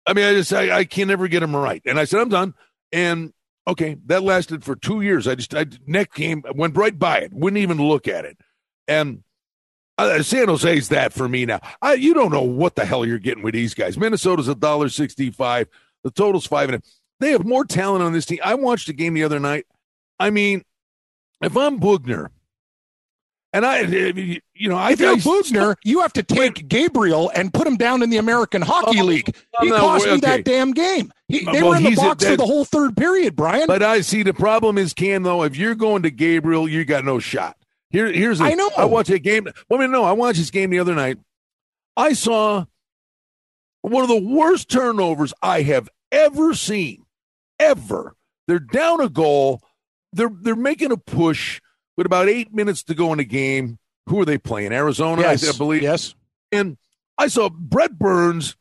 [0.06, 1.82] I mean, I just, I, I can never get them right.
[1.86, 2.54] And I said, I'm done.
[2.92, 3.34] And
[3.68, 5.28] okay, that lasted for two years.
[5.28, 8.38] I just, I next game went right by it, wouldn't even look at it.
[8.88, 9.24] And
[9.98, 11.60] uh, San Jose's that for me now.
[11.82, 13.98] I, you don't know what the hell you're getting with these guys.
[13.98, 15.68] Minnesota's a dollar sixty-five.
[16.04, 16.88] The total's five and a
[17.20, 18.40] They have more talent on this team.
[18.44, 19.66] I watched a game the other night.
[20.20, 20.64] I mean,
[21.42, 22.30] if I'm Boughner,
[23.54, 23.88] and I, uh,
[24.54, 28.02] you know, I If you're Boughner, you have to take Gabriel and put him down
[28.04, 29.36] in the American Hockey Oh, League.
[29.60, 30.20] Oh, he no, cost me okay.
[30.22, 31.12] that damn game.
[31.28, 33.68] He, uh, they Well, were in the a- box for the whole third period, Brian.
[33.68, 35.44] But I see the problem is Cam though.
[35.44, 37.58] If you're going to Gabriel, you got no shot.
[37.90, 38.70] Here, here's the, I know.
[38.78, 39.46] I watched a game.
[39.70, 41.18] Well, I mean, no, I watched this game the other night.
[41.96, 42.66] I saw
[43.82, 47.06] one of the worst turnovers I have ever seen,
[47.60, 48.14] ever.
[48.48, 49.62] They're down a goal.
[50.14, 51.62] They're they're making a push
[51.98, 53.80] with about eight minutes to go in the game.
[54.08, 54.72] Who are they playing?
[54.72, 55.82] Arizona, I- yes, I believe.
[55.82, 56.16] Yes.
[56.52, 56.78] And
[57.18, 58.56] I saw Brent Burns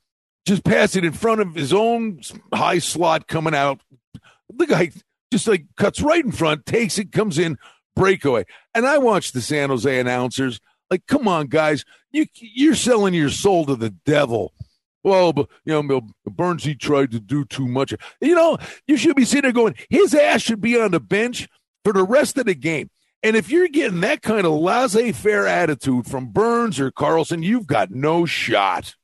[0.46, 2.20] just pass it in front of his own
[2.52, 3.80] high slot coming out.
[4.52, 4.90] The guy
[5.32, 7.58] just like cuts right in front, takes it, comes in,
[7.94, 8.44] breakaway.
[8.74, 13.30] And I watched the San Jose announcers like, come on, guys, you you're selling your
[13.30, 14.52] soul to the devil.
[15.04, 17.92] Well, but you know, Burns he tried to do too much.
[18.20, 21.48] You know, you should be sitting there going, his ass should be on the bench
[21.84, 22.90] for the rest of the game.
[23.22, 27.90] And if you're getting that kind of laissez-faire attitude from Burns or Karlsson, you've got
[27.90, 28.94] no shot.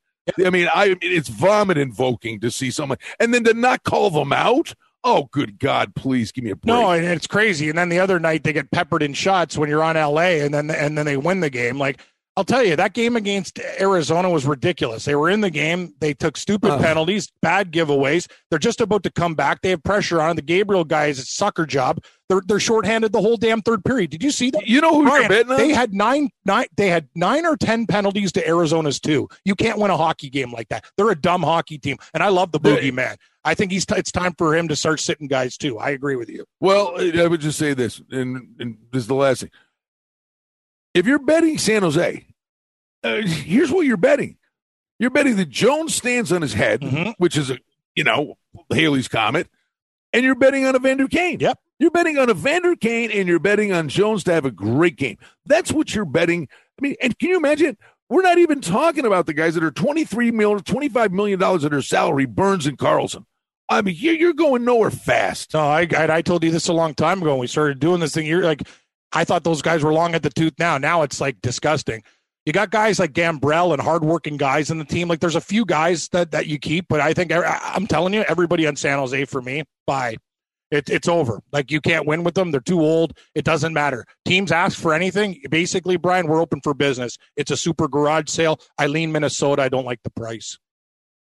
[0.44, 4.32] I mean, I it's vomit invoking to see someone, and then to not call them
[4.32, 4.74] out.
[5.02, 5.96] Oh, good God!
[5.96, 6.66] Please give me a break.
[6.68, 7.68] No, and it's crazy.
[7.68, 10.54] And then the other night they get peppered in shots when you're on LA, and
[10.54, 11.76] then and then they win the game.
[11.76, 12.00] Like
[12.36, 15.04] I'll tell you, that game against Arizona was ridiculous.
[15.04, 15.94] They were in the game.
[16.00, 16.80] They took stupid Ugh.
[16.80, 18.26] penalties, bad giveaways.
[18.48, 19.60] They're just about to come back.
[19.60, 21.28] They have pressure on the Gabriel guys.
[21.28, 22.02] Sucker job.
[22.32, 24.08] They're they're shorthanded the whole damn third period.
[24.10, 24.66] Did you see that?
[24.66, 25.58] you know who Brian, you're betting on?
[25.58, 26.64] they had nine, nine.
[26.78, 29.28] They had nine or ten penalties to Arizona's two.
[29.44, 30.86] You can't win a hockey game like that.
[30.96, 33.16] They're a dumb hockey team, and I love the boogie man.
[33.44, 33.84] I think he's.
[33.90, 35.78] it's time for him to start sitting guys too.
[35.78, 36.46] I agree with you.
[36.60, 39.50] Well, I would just say this, and, and this is the last thing.
[40.94, 42.26] If you're betting San Jose,
[43.04, 44.36] uh, here's what you're betting.
[44.98, 47.14] You're betting that Jones stands on his head, Mhm.
[47.18, 47.58] which is a
[47.94, 48.38] you know
[48.72, 49.48] Halley's comet,
[50.12, 51.40] and you're betting on Evander Kane.
[51.40, 51.58] Yep.
[51.82, 55.18] You're betting on Evander Kane, and you're betting on Jones to have a great game.
[55.46, 56.46] That's what you're betting.
[56.78, 57.76] I mean, and can you imagine?
[58.08, 61.72] We're not even talking about the guys that are 23 million, 25 million dollars of
[61.72, 63.24] their salary, Burns and Karlsson.
[63.68, 65.54] I mean, you're, going nowhere fast.
[65.54, 67.98] No, I, I I told you this a long time ago when we started doing
[67.98, 68.28] this thing.
[68.28, 68.62] You're like,
[69.12, 70.54] I thought those guys were long at the tooth.
[70.60, 72.04] Now, now it's like disgusting.
[72.46, 75.08] You got guys like Gambrell and hardworking guys in the team.
[75.08, 78.22] Like, there's a few guys that that you keep, but I think I'm telling you,
[78.28, 80.14] everybody on San Jose for me, bye.
[80.72, 81.42] It, it's over.
[81.52, 82.50] Like you can't win with them.
[82.50, 83.16] They're too old.
[83.34, 84.06] It doesn't matter.
[84.24, 85.42] Teams ask for anything.
[85.50, 87.18] Basically, Brian, we're open for business.
[87.36, 88.58] It's a super garage sale.
[88.80, 89.62] Eileen, Minnesota.
[89.62, 90.58] I don't like the price.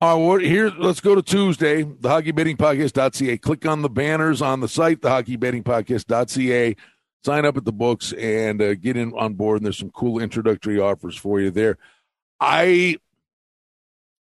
[0.01, 3.37] Uh, here, let's go to Tuesday, the Hockey Betting hockeybettingpodcast.ca.
[3.37, 6.75] Click on the banners on the site, the Hockey Betting hockeybettingpodcast.ca.
[7.23, 9.57] Sign up at the books and uh, get in on board.
[9.57, 11.77] And there's some cool introductory offers for you there.
[12.39, 12.97] I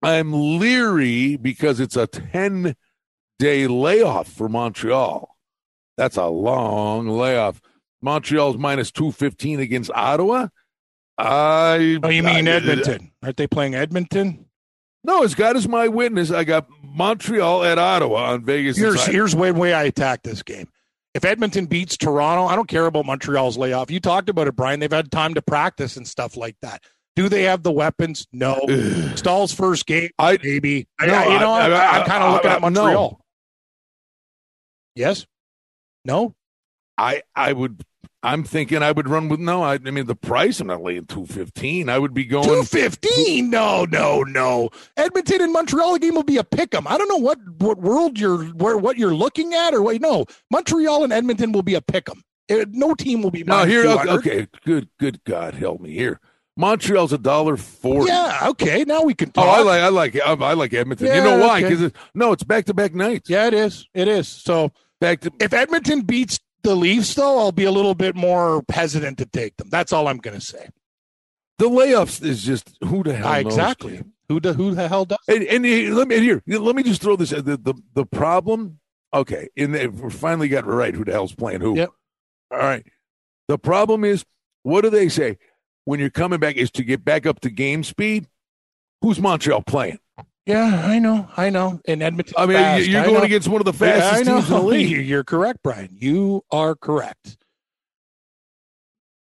[0.03, 2.75] I'm leery because it's a 10
[3.41, 5.35] day layoff for Montreal.
[5.97, 7.59] That's a long layoff.
[7.99, 10.47] Montreal's minus 215 against Ottawa.
[11.17, 13.11] I Oh, you mean I- Edmonton?
[13.23, 14.45] Aren't they playing Edmonton?
[15.03, 18.77] No, as God is my witness, I got Montreal at Ottawa on Vegas.
[18.77, 20.67] Here's here's way way I attack this game.
[21.15, 23.89] If Edmonton beats Toronto, I don't care about Montreal's layoff.
[23.89, 24.79] You talked about it, Brian.
[24.79, 26.83] They've had time to practice and stuff like that.
[27.15, 28.27] Do they have the weapons?
[28.31, 28.59] No.
[29.15, 30.87] Staal's first game, I maybe.
[30.99, 32.93] I, No, I- you know, I- am kind of looking at Montreal.
[32.93, 33.20] no.
[34.95, 35.25] Yes.
[36.05, 36.35] No.
[36.97, 37.83] I I would
[38.23, 39.63] I'm thinking I would run with no.
[39.63, 40.59] I, I mean the price.
[40.59, 41.89] I'm not laying two fifteen.
[41.89, 42.47] I would be going.
[42.47, 43.49] Two fifteen?
[43.49, 44.69] No, no, no.
[44.95, 46.85] Edmonton and Montreal game will be a pick 'em.
[46.87, 49.99] I don't know what what world you're where what you're looking at or what.
[50.01, 52.21] No, Montreal and Edmonton will be a pick 'em.
[52.49, 53.43] Eh, No team will be.
[53.43, 53.87] No, here.
[53.87, 56.19] Okay, okay, good, good God, help me here.
[56.57, 58.07] Montreal's a dollar forty.
[58.09, 58.49] Yeah.
[58.49, 58.83] Okay.
[58.85, 59.45] Now we can Talk.
[59.45, 59.49] Oh.
[59.49, 61.07] I like, I like, I, I like Edmonton.
[61.07, 61.59] you know why?
[61.59, 61.69] okay.
[61.69, 63.29] Because it, no, it's back to back nights.
[63.29, 63.87] Yeah, it is.
[63.93, 64.27] It is.
[64.27, 68.63] So Back to if Edmonton beats the Leafs, though, I'll be a little bit more
[68.69, 69.67] hesitant to take them.
[69.71, 70.69] That's all I'm going to say.
[71.57, 74.03] the layoffs is just who the hell exactly.
[74.29, 75.17] Who the who the hell does?
[75.27, 76.43] And, and here, let me and here.
[76.45, 77.31] Let me just throw this.
[77.31, 78.79] The the, the problem.
[79.11, 80.93] Okay, and we finally got it right.
[80.93, 81.75] Who the hell's playing who?
[81.75, 81.89] Yep.
[82.51, 82.85] All right.
[83.47, 84.23] The problem is,
[84.61, 85.39] what do they say
[85.91, 86.55] when you're coming back?
[86.55, 88.25] Is to get back up to game speed.
[89.01, 89.99] Who's Montreal playing?
[90.45, 91.27] Yeah, I know.
[91.35, 91.81] I know.
[91.85, 93.23] In Edmonton, I mean, fast, you're I going know.
[93.23, 94.37] against one of the Yeah, fastest I know.
[94.39, 95.05] teams in the league.
[95.05, 95.89] You're correct, Brian.
[95.91, 97.37] You are correct.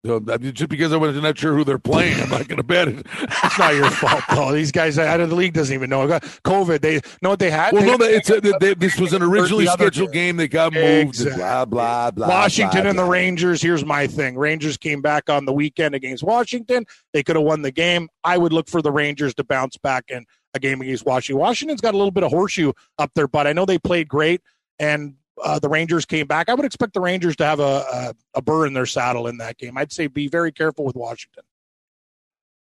[0.05, 2.55] So, I mean, just because I was not sure who they're playing, I'm not going
[2.57, 3.05] to bet it.
[3.21, 4.51] It's not your fault, though.
[4.53, 6.07] These guys out of the league doesn't even know.
[6.07, 6.79] COVID.
[6.79, 7.73] They know what they had.
[7.73, 10.37] Well, They- no, it's a, they, this was an originally scheduled game.
[10.37, 11.09] that got moved.
[11.15, 11.37] Exactly.
[11.41, 12.27] Blah blah blah.
[12.29, 13.03] Washington blah, and the.
[13.03, 13.61] Rangers.
[13.61, 14.37] Here's my thing.
[14.37, 16.85] Rangers came back on the weekend against Washington.
[17.11, 18.07] They could have won the game.
[18.23, 21.41] I would look for the Rangers to bounce back in a game against Washington.
[21.41, 23.47] Washington's got a little bit of horseshoe up their butt.
[23.47, 24.39] I know they played great,
[24.79, 26.49] and uh, the Rangers came back.
[26.49, 29.37] I would expect the Rangers to have a, a a burr in their saddle in
[29.37, 29.77] that game.
[29.77, 31.43] I'd say be very careful with Washington.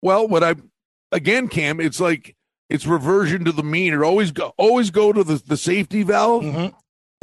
[0.02, 0.56] Well, what I
[1.12, 2.36] again, Cam, it's like
[2.70, 3.94] it's reversion to the mean.
[3.94, 6.74] Or always go, always go to the, the safety valve, Mhm.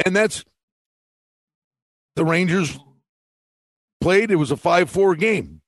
[0.04, 0.44] and that's
[2.16, 2.78] the Rangers
[4.00, 4.30] played.
[4.30, 5.60] It was a five four game.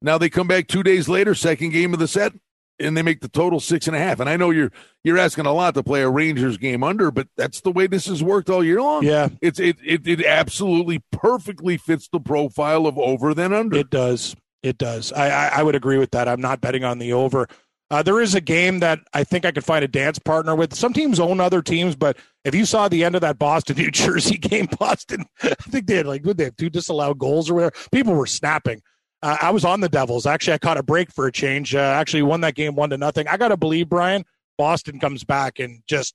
[0.00, 2.32] Now they come back two days later, second game of the set,
[2.80, 4.20] and they make the total six and a half.
[4.20, 4.72] And I know you're
[5.04, 8.06] you're asking a lot to play a Rangers game under, but that's the way this
[8.06, 9.04] has worked all year long.
[9.04, 13.76] Yeah, It's it it, it absolutely perfectly fits the profile of over than under.
[13.76, 14.34] It does.
[14.62, 15.12] It does.
[15.12, 16.28] I, I, I would agree with that.
[16.28, 17.48] I'm not betting on the over.
[17.90, 20.74] Uh, there is a game that I think I could find a dance partner with.
[20.74, 23.90] Some teams own other teams, but if you saw the end of that Boston New
[23.90, 27.54] Jersey game, Boston, I think they had like would they have two disallowed goals or
[27.54, 27.74] whatever.
[27.90, 28.82] People were snapping.
[29.22, 30.26] Uh, I was on the Devils.
[30.26, 31.74] Actually, I caught a break for a change.
[31.74, 33.26] Uh, actually, won that game one to nothing.
[33.26, 34.24] I got to believe Brian.
[34.56, 36.14] Boston comes back and just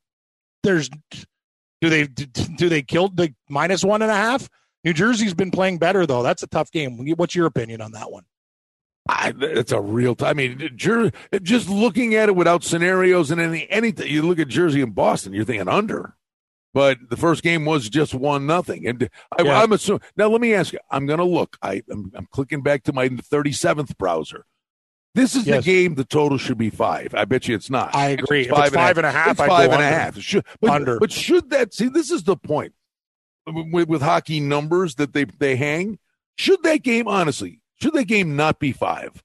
[0.63, 0.89] there's
[1.81, 4.49] do they do they kill the minus one and a half?
[4.83, 6.23] New Jersey's been playing better though.
[6.23, 6.97] That's a tough game.
[7.15, 8.23] What's your opinion on that one?
[9.07, 10.15] I, it's a real.
[10.15, 11.11] T- I mean, Jer-
[11.41, 14.09] just looking at it without scenarios and any anything.
[14.09, 16.15] You look at Jersey and Boston, you're thinking under,
[16.73, 18.87] but the first game was just one nothing.
[18.87, 19.61] And I, Yeah.
[19.61, 20.27] I'm assuming now.
[20.27, 20.79] Let me ask you.
[20.89, 21.57] I'm going to look.
[21.61, 24.45] I, I'm, I'm clicking back to my 37th browser.
[25.15, 25.63] This is Yes.
[25.63, 25.95] the game.
[25.95, 27.13] The total should be five.
[27.13, 27.93] I bet you it's not.
[27.93, 28.41] I agree.
[28.41, 30.21] It's If it's five and a half, It's five and a under.
[30.21, 30.99] Should, but, Under.
[30.99, 31.87] But should that see?
[31.87, 32.73] This is the point
[33.45, 35.99] with, with hockey numbers that they they hang.
[36.37, 37.61] Should that game honestly?
[37.79, 39.21] Should that game not be five?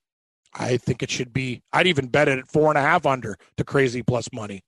[0.52, 1.62] I think it should be.
[1.72, 4.62] I'd even bet it at four and a half under to crazy plus money.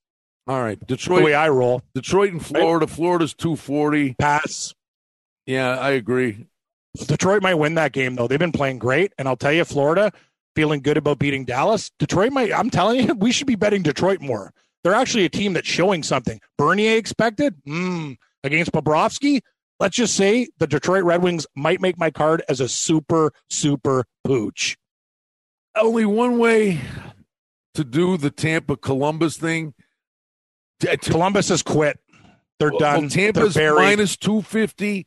[0.50, 1.20] All right, Detroit.
[1.20, 2.88] The way I roll, Detroit and Florida.
[2.88, 4.14] Florida's two forty.
[4.14, 4.74] pass.
[5.46, 6.48] Yeah, I agree.
[7.06, 8.26] Detroit might win that game though.
[8.26, 10.10] They've been playing great, and I'll tell you, Florida
[10.56, 11.92] feeling good about beating Dallas.
[12.00, 12.52] Detroit might.
[12.52, 14.52] I'm telling you, we should be betting Detroit more.
[14.82, 16.40] They're actually a team that's showing something.
[16.58, 19.42] Bernier expected mm, against Bobrovsky.
[19.78, 24.04] Let's just say the Detroit Red Wings might make my card as a super super
[24.24, 24.76] pooch.
[25.76, 26.80] Only one way
[27.74, 29.74] to do the Tampa Columbus thing.
[31.03, 31.99] Columbus has quit.
[32.59, 33.09] They're well, done.
[33.09, 35.07] Tampa's They're minus two fifty.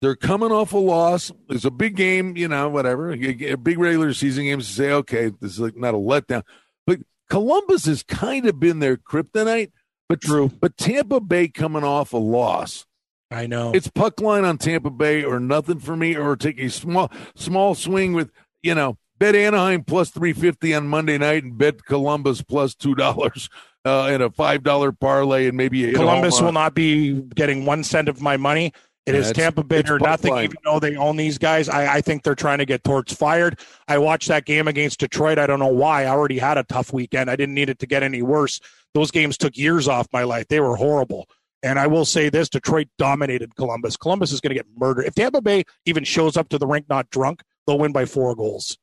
[0.00, 1.30] They're coming off a loss.
[1.48, 3.12] It's a big game, you know, whatever.
[3.12, 6.42] A big regular season game to say, okay, this is like not a letdown.
[6.86, 6.98] But
[7.30, 9.70] Columbus has kind of been their kryptonite.
[10.08, 10.48] But True.
[10.48, 12.84] But Tampa Bay coming off a loss
[13.32, 13.72] I know.
[13.74, 17.74] It's puck line on Tampa Bay or nothing for me, or take a small small
[17.74, 18.30] swing with
[18.62, 22.94] you know bet Anaheim plus three fifty on Monday night and bet Columbus plus two
[22.94, 23.48] dollars
[23.84, 28.08] uh, in a five dollar parlay and maybe Columbus will not be getting one cent
[28.08, 28.72] of my money.
[29.04, 30.44] It is That's- Tampa Bay or nothing, pipeline.
[30.44, 31.68] even though they own these guys.
[31.68, 33.58] I, I think they're trying to get Torts fired.
[33.88, 35.38] I watched that game against Detroit.
[35.40, 36.04] I don't know why.
[36.04, 37.28] I already had a tough weekend.
[37.28, 38.60] I didn't need it to get any worse.
[38.94, 40.46] Those games took years off my life.
[40.46, 41.28] They were horrible.
[41.64, 43.96] And I will say this Detroit dominated Columbus.
[43.96, 45.06] Columbus is going to get murdered.
[45.06, 48.36] If Tampa Bay even shows up to the rink not drunk, they'll win by four
[48.36, 48.78] goals.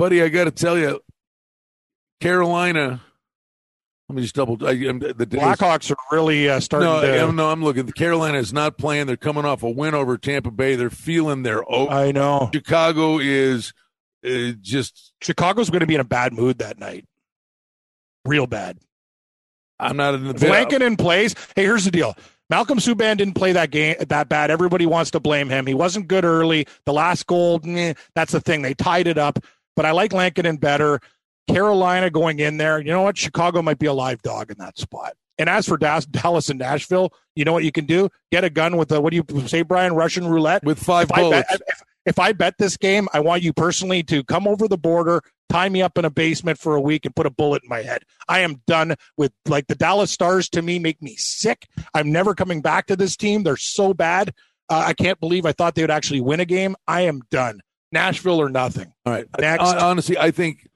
[0.00, 0.20] buddy.
[0.20, 0.98] I got to tell you,
[2.20, 3.02] Carolina.
[4.08, 4.56] Let me just double.
[4.66, 7.22] I, I'm- the Blackhawks are really uh, starting No, to.
[7.24, 7.84] I'm, no, I'm looking.
[7.84, 9.06] The Carolina is not playing.
[9.06, 10.76] They're coming off a win over Tampa Bay.
[10.76, 11.88] They're feeling their oh.
[11.88, 12.48] I know.
[12.54, 13.74] Chicago is
[14.24, 15.12] uh, just.
[15.22, 17.04] Chicago's going to be in a bad mood that night.
[18.24, 18.78] Real bad.
[19.78, 20.30] I'm not in the.
[20.30, 22.16] If Lankinen plays, hey, here's the deal.
[22.50, 24.50] Malcolm Subban didn't play that game that bad.
[24.50, 25.66] Everybody wants to blame him.
[25.66, 26.66] He wasn't good early.
[26.86, 28.62] The last goal, meh, that's the thing.
[28.62, 29.38] They tied it up.
[29.76, 31.00] But I like Lankinen better.
[31.48, 32.78] Carolina going in there.
[32.78, 33.16] You know what?
[33.18, 35.14] Chicago might be a live dog in that spot.
[35.38, 38.08] And as for Das- Dallas and Nashville, you know what you can do?
[38.32, 39.94] Get a gun with the what do you say, Brian?
[39.94, 40.64] Russian roulette.
[40.64, 41.48] with five If I, bullets.
[41.50, 44.76] bet, if, if I bet this game, I want you personally to come over the
[44.78, 47.68] border, tie me up in a basement for a week, and put a bullet in
[47.68, 48.02] my head.
[48.28, 50.48] I am done with like the Dallas Stars.
[50.50, 51.68] To me, make me sick.
[51.94, 53.44] I'm never coming back to this team.
[53.44, 54.34] They're so bad.
[54.68, 56.74] Uh, I can't believe I thought they would actually win a game.
[56.88, 57.60] I am done.
[57.92, 58.92] Nashville or nothing.
[59.06, 59.26] All right.
[59.38, 59.62] Next.
[59.62, 60.68] Honestly, I think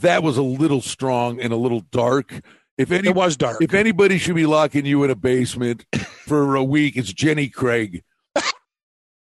[0.00, 2.40] that was a little strong and a little dark.
[2.78, 3.62] If any, It was dark.
[3.62, 5.86] if anybody should be locking you in a basement
[6.26, 8.02] for a week, it's Jenny Craig.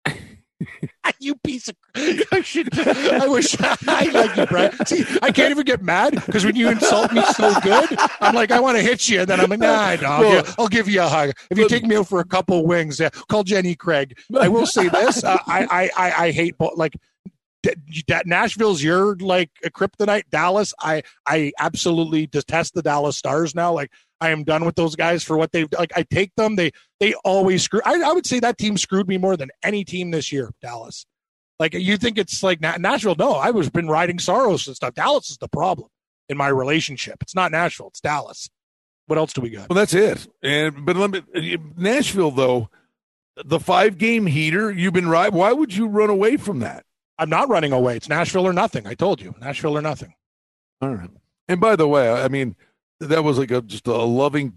[1.20, 1.76] you piece of.
[1.96, 2.70] I should.
[2.88, 4.88] I wish I like you, Brad.
[4.88, 8.52] See, I can't even get mad because when you insult me so good, I'm like,
[8.52, 10.88] I want to hit you, and then I'm like, Nah, no, I'll, Well- I'll give
[10.88, 11.32] you a hug.
[11.50, 14.18] If you take me out for a couple wings, yeah, call Jenny Craig.
[14.40, 15.66] I will say this: uh, I,
[15.98, 16.96] I, I, I hate like.
[18.26, 20.24] Nashville's your like a kryptonite.
[20.32, 23.74] Dallas, I I absolutely detest the Dallas Stars now.
[23.74, 23.92] Like
[24.22, 25.92] I am done with those guys for what they've like.
[25.96, 26.56] I take them.
[26.56, 27.82] They they always screw.
[27.86, 30.52] I, I would say that team screwed me more than any team this year.
[30.62, 31.06] Dallas.
[31.60, 33.16] Like you think it's like Na- Nashville?
[33.18, 34.94] No, I was been riding Saros and stuff.
[34.94, 35.90] Dallas is the problem
[36.30, 37.18] in my relationship.
[37.22, 37.88] It's not Nashville.
[37.88, 38.50] It's Dallas.
[39.08, 39.70] What else do we got?
[39.70, 40.28] Well, that's it.
[40.42, 42.70] And but let me Nashville though,
[43.44, 44.72] the five game heater.
[44.72, 45.32] You've been right.
[45.32, 46.86] Why would you run away from that?
[47.18, 47.96] I'm not running away.
[47.98, 48.86] It's Nashville or nothing.
[48.88, 50.14] I told you, Nashville or nothing.
[50.82, 51.10] All right.
[51.48, 52.56] And by the way, I mean
[53.00, 54.54] that was like a just a loving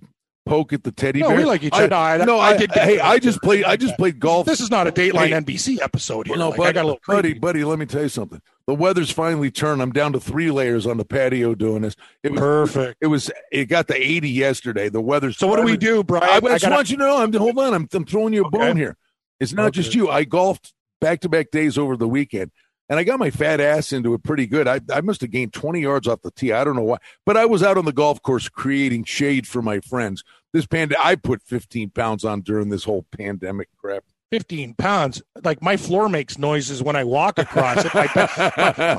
[0.46, 1.36] poke at the teddy No, bear.
[1.36, 1.94] we like each I- other.
[1.94, 2.72] I, no, I, I, did.
[2.72, 3.64] Hey, I just played.
[3.64, 4.46] I just played golf.
[4.46, 5.32] This is not a Dateline Hey.
[5.32, 6.36] NBC episode here.
[6.36, 7.38] No, Like, I buddy, got a little buddy, creepy.
[7.38, 7.64] buddy.
[7.64, 8.40] Let me tell you something.
[8.66, 9.82] The weather's finally turned.
[9.82, 11.94] I'm down to three layers on the patio doing this.
[12.22, 12.96] It was Perfect.
[13.02, 13.30] It was.
[13.52, 14.88] It got to 80 yesterday.
[14.88, 15.36] The weather's.
[15.36, 16.24] So what do we do, Brian?
[16.24, 17.22] I, I just gotta- want you to know.
[17.22, 17.74] I'm hold on.
[17.74, 18.58] I'm, I'm throwing you a Okay.
[18.58, 18.96] bone here.
[19.40, 20.08] It's not just you.
[20.08, 22.50] I golfed back to back days over the weekend,
[22.88, 24.68] and I got my fat ass into it pretty good.
[24.68, 26.52] I I must have gained 20 yards off the tee.
[26.52, 29.62] I don't know why, but I was out on the golf course creating shade for
[29.62, 30.24] my friends.
[30.52, 34.04] This pand I put 15 pounds on during this whole pandemic crap.
[34.30, 35.22] 15 pounds.
[35.42, 37.94] Like my floor makes noises when I walk across it.
[37.94, 38.08] I,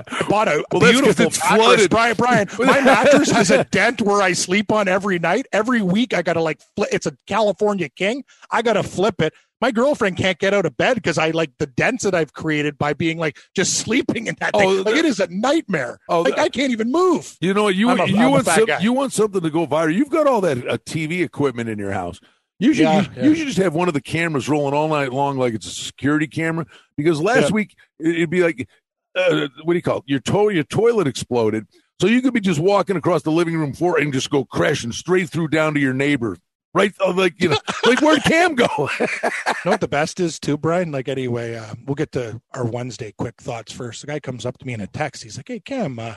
[0.08, 1.64] I bought a Well, beautiful it's mattress.
[1.66, 1.90] flooded.
[1.90, 5.46] Brian, Brian, my mattress has a dent where I sleep on every night.
[5.52, 6.90] Every week I got to like flip.
[6.92, 8.24] It's a California King.
[8.52, 9.34] I got to flip it.
[9.62, 12.78] My girlfriend can't get out of bed because I like the dents that I've created
[12.78, 14.70] by being like just sleeping in that thing.
[14.70, 16.00] Oh, like it is a nightmare.
[16.08, 17.36] Oh, like I can't even move.
[17.42, 19.94] You know, you I'm a- you want some, you want something to go viral.
[19.94, 22.22] You've got all that uh, TV equipment in your house.
[22.60, 23.24] You should Yeah, you, yeah.
[23.24, 25.70] you should just have one of the cameras rolling all night long like it's a
[25.72, 26.66] security camera.
[26.98, 27.56] Because last Yeah.
[27.56, 28.68] week it- it'd be like,
[29.16, 30.04] uh, what do you call it?
[30.08, 31.66] Your to- your toilet exploded,
[32.00, 34.92] so you could be just walking across the living room floor and just go crashing
[34.92, 36.38] straight through down to your neighbor.
[36.72, 38.68] Right, uh, like you know, like where'd Cam go?
[39.00, 40.92] You know what the best is too, Brian?
[40.92, 44.02] Like anyway, uh, we'll get to our Wednesday quick thoughts first.
[44.02, 45.24] The guy comes up to me in a text.
[45.24, 46.16] He's like, "Hey Cam, uh,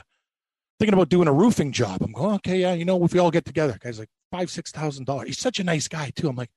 [0.79, 3.31] thinking about doing a roofing job." I'm going, "Okay, yeah, you know, if we all
[3.31, 5.27] get together." Guy's like five, six thousand dollars.
[5.27, 6.27] He's such a nice guy too.
[6.27, 6.49] I'm like,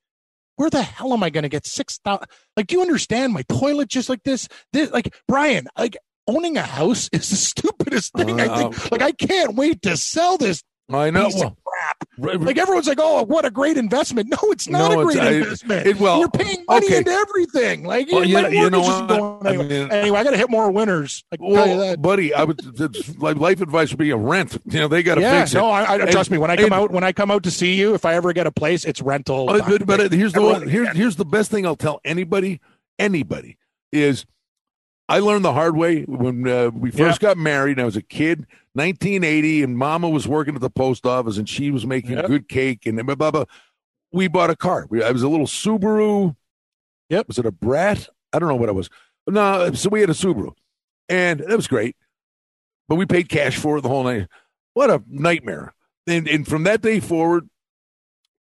[0.55, 2.27] where the hell am I going to get six thousand?
[2.55, 3.33] Like, do you understand?
[3.33, 4.47] My toilet just like this.
[4.73, 5.95] This, like Brian, like
[6.27, 8.41] owning a house is the stupidest thing.
[8.41, 8.91] I Uh, think.
[8.91, 11.29] Like, I can't wait to sell this I know.
[11.35, 12.41] Well, crap.
[12.41, 15.85] Like everyone's like, "Oh, what a great investment!" No, it's not No, a great investment.
[15.85, 16.97] it- well, you're paying money okay.
[16.97, 17.83] into everything.
[17.83, 19.07] Like, Well, you know- you know what?
[19.07, 19.67] going I anyway.
[19.67, 21.23] mean- anyway, I got to hit more winners.
[21.31, 22.59] I can tell you well, buddy, I would
[23.21, 24.57] like life advice would be a rent.
[24.65, 25.57] You know, they got to Yeah, fix it.
[25.57, 26.37] no, I, I And- trust me.
[26.37, 28.31] When I come and- out, when I come out to see you, if I ever
[28.33, 29.49] get a place, it's rental.
[29.49, 32.59] Uh, but, but here's the one, here's here's the best thing I'll tell anybody
[32.97, 33.57] anybody
[33.91, 34.25] is
[35.09, 37.79] I learned the hard way when uh, we first got married.
[37.79, 38.39] I was a kid,
[38.73, 42.27] 1980, and Mama was working at the post office, and she was making Yep.
[42.27, 43.45] good cake, and blah blah blah.
[44.11, 44.85] We bought a car.
[44.89, 46.35] We, I was a little Subaru
[47.09, 47.27] Yep.
[47.29, 48.09] Was it a Brat?
[48.33, 48.89] I don't know what it was.
[49.27, 50.51] No, so we had a Subaru,
[51.07, 51.95] and that was great.
[52.89, 54.27] But we paid cash for it the whole night.
[54.73, 55.73] What a nightmare!
[56.05, 57.49] And, and from that day forward,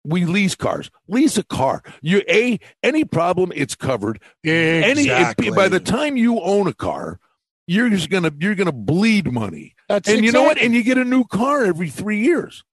[0.04, 0.90] we lease cars.
[1.08, 1.82] Lease a car.
[2.02, 4.20] You a any problem, it's covered.
[4.42, 5.46] Exactly.
[5.48, 7.18] Any by the time you own a car,
[7.66, 9.74] you're just gonna you're gonna bleed money.
[9.88, 10.58] That's and you know what?
[10.58, 12.64] And you get a new car every three years.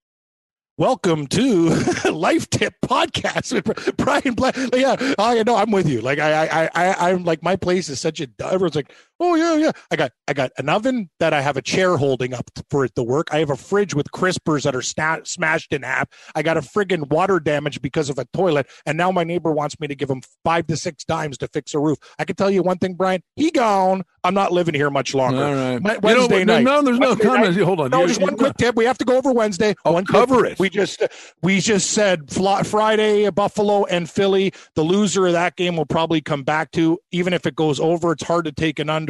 [0.80, 1.70] Welcome to
[2.12, 4.56] Life Tip Podcast with Brian Black.
[4.76, 6.02] Yeah, I know I'm with you.
[6.02, 8.28] Like I, I, I, I'm like my place is such a.
[8.40, 9.72] Everyone's like, oh yeah, yeah.
[9.92, 12.96] I got, I got an oven that I have a chair holding up for it
[12.96, 13.28] to work.
[13.32, 16.08] I have a fridge with crispers that are sna- smashed in half.
[16.36, 19.80] I got a friggin' water damage because of a toilet, and now my neighbor wants
[19.80, 21.98] me to give him five to six dimes to fix a roof.
[22.20, 23.22] I can tell you one thing, Brian.
[23.36, 24.04] He gone.
[24.24, 25.42] I'm not living here much longer.
[25.44, 25.82] All right.
[25.82, 26.64] Wed- You know, Wednesday no, night.
[26.64, 27.58] no, there's no Wednesday comment.
[27.62, 27.90] Hold on.
[27.92, 28.76] No, You- just you- one quick tip.
[28.76, 29.74] We have to go over Wednesday.
[29.86, 30.60] Oh, one cover it.
[30.60, 31.02] We just
[31.42, 34.54] we just said Friday Buffalo and Philly.
[34.76, 37.00] The loser of that game will probably come back to.
[37.12, 39.07] Even if it goes over, it's hard to take an under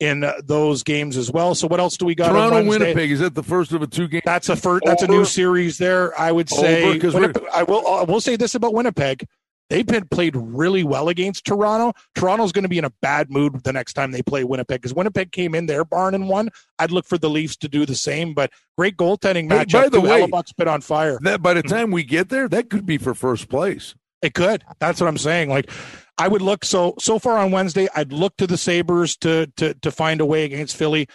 [0.00, 1.54] in uh, those games as well.
[1.54, 3.10] So what else do we got Toronto, on Winnipeg.
[3.12, 4.22] Is that the first of a two game?
[4.24, 4.82] That's a first.
[4.84, 6.18] That's a new series there.
[6.18, 6.82] I would say.
[6.84, 7.86] Over, 'cause we're- Winnipeg- I will.
[7.86, 9.26] I will say this about Winnipeg.
[9.70, 11.94] They've been played really well against Toronto.
[12.14, 14.92] Toronto's going to be in a bad mood the next time they play Winnipeg because
[14.92, 16.50] Winnipeg came in their barn and won.
[16.78, 18.34] I'd look for the Leafs to do the same.
[18.34, 19.72] But great goaltending Hey, matchup.
[19.72, 20.06] by the too.
[20.08, 21.18] way- Hellebuyck's been on fire.
[21.22, 23.94] That by the time we get there, that could be for first place.
[24.22, 24.64] It could.
[24.78, 25.48] That's what I'm saying.
[25.50, 25.70] Like
[26.18, 29.74] I would look so so far on Wednesday, I'd look to the Sabres to to
[29.74, 31.08] to find a way against Philly.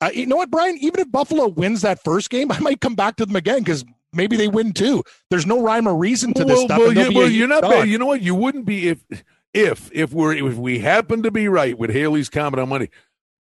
[0.00, 0.76] Uh, you know what, Brian?
[0.78, 3.84] Even if Buffalo wins that first game, I might come back to them again because
[4.12, 5.02] maybe they win too.
[5.30, 6.78] There's no rhyme or reason to this well, stuff.
[6.78, 7.88] well, well you're not bad.
[7.88, 8.22] You know what?
[8.22, 9.04] You wouldn't be if
[9.52, 12.88] if if we're if we happen to be right with Halley's comment on money.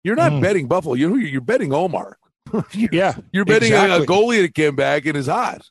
[0.05, 0.41] You're not Mm.
[0.43, 0.95] betting Buffalo.
[0.95, 2.15] You're you're betting Ullmark.
[2.73, 5.71] you're, Yeah, you're betting a, a goalie that came back and is hot.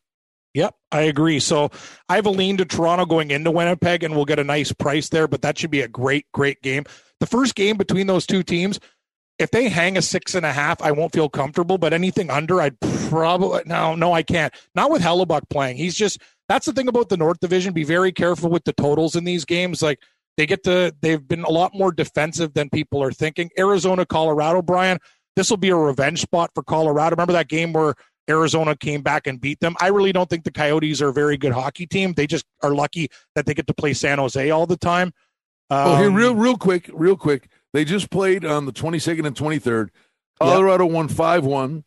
[0.54, 1.40] Yep, I agree.
[1.40, 1.70] So
[2.10, 5.10] I have a lean to Toronto going into Winnipeg, and we'll get a nice price
[5.10, 5.28] there.
[5.28, 6.84] But that should be a great, great game.
[7.20, 8.80] The first game between those two teams,
[9.40, 11.78] if they hang a six and a half, I won't feel comfortable.
[11.78, 12.80] But anything under, I'd
[13.10, 14.54] probably no, no, I can't.
[14.76, 15.78] Not with Hellebuyck playing.
[15.78, 17.74] He's just that's the thing about the North Division.
[17.74, 19.82] Be very careful with the totals in these games.
[19.82, 20.00] Like
[20.36, 23.50] they get to, they've been a lot more defensive than people are thinking.
[23.58, 25.00] Arizona, Colorado, Brian.
[25.38, 27.16] This will be a revenge spot for Colorado.
[27.16, 27.96] Remember that game where
[28.32, 29.76] Arizona came back and beat them.
[29.80, 32.14] I really don't think the Coyotes are a very good hockey team.
[32.14, 35.14] They just are lucky that they get to play San Jose all the time.
[35.70, 37.48] Oh, here, Um, real, real quick, real quick.
[37.74, 39.90] They just played on the 22nd and 23rd.
[40.42, 41.84] Colorado won 5 1.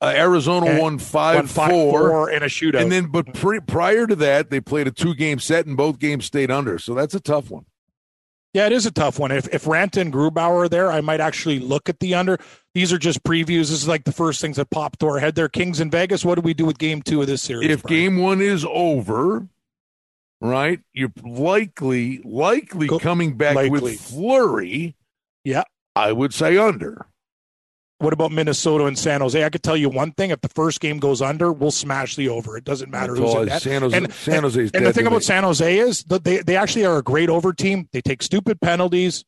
[0.00, 0.80] Uh, Arizona Okay.
[0.80, 2.10] won 5 won five 4.
[2.10, 2.82] four in a shootout.
[2.82, 5.98] And then, but pre- prior to that, they played a two game set and both
[5.98, 6.78] games stayed under.
[6.78, 7.64] So that's a tough one.
[8.54, 9.32] Yeah, it is a tough one.
[9.32, 12.38] If if Raanta and Grubauer are there, I might actually look at the under.
[12.74, 13.68] These are just previews.
[13.68, 15.34] This is like the first things that popped to our head.
[15.34, 16.24] There, Kings in Vegas.
[16.24, 17.68] What do we do with Game Two of this series?
[17.68, 18.00] If Brian?
[18.00, 19.46] game one is over,
[20.40, 23.80] right, you're likely, likely coming back likely.
[23.80, 24.96] with Fleury.
[25.44, 25.64] Yeah.
[25.94, 27.06] I would say under.
[27.98, 29.42] What about Minnesota and San Jose?
[29.42, 32.28] I could tell you one thing: if the first game goes under, we'll smash the
[32.28, 32.56] over.
[32.56, 33.62] It doesn't matter That's who's in net.
[33.62, 35.22] San Jose, And- San Jose's And the thing about.
[35.22, 37.88] San Jose is that they, they actually are a great over team.
[37.92, 39.24] They take stupid penalties.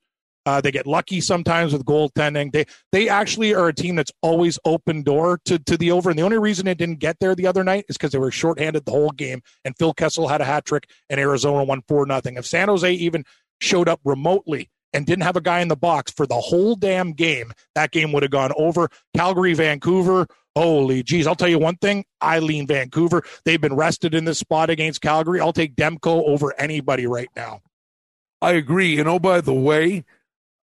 [0.46, 2.52] Uh, they get lucky sometimes with goaltending.
[2.52, 6.10] They they actually are a team that's always open door to, to the over.
[6.10, 8.30] And the only reason it didn't get there the other night is because they were
[8.30, 9.42] shorthanded the whole game.
[9.64, 12.36] And Phil Kessel had a hat trick, and Arizona won four nothing.
[12.36, 13.24] If San Jose even
[13.60, 17.12] showed up remotely and didn't have a guy in the box for the whole damn
[17.12, 18.88] game, that game would have gone over.
[19.16, 20.26] Calgary, Vancouver.
[20.56, 21.26] Holy geez.
[21.26, 22.04] I'll tell you one thing.
[22.20, 23.22] I lean Vancouver.
[23.44, 25.40] They've been rested in this spot against Calgary.
[25.40, 27.60] I'll take Demko over anybody right now.
[28.42, 28.98] I agree.
[28.98, 30.04] And oh, by the way,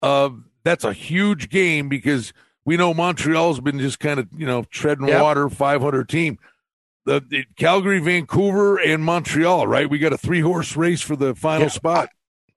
[0.03, 0.29] uh,
[0.63, 2.33] that's a huge game because
[2.65, 5.21] we know Montreal's been just kind of you know treading Yep.
[5.23, 6.37] water, 500 team.
[7.05, 9.89] The, the Calgary, Vancouver, and Montreal, right?
[9.89, 11.69] We got a three horse race for the final Yeah.
[11.69, 12.09] spot.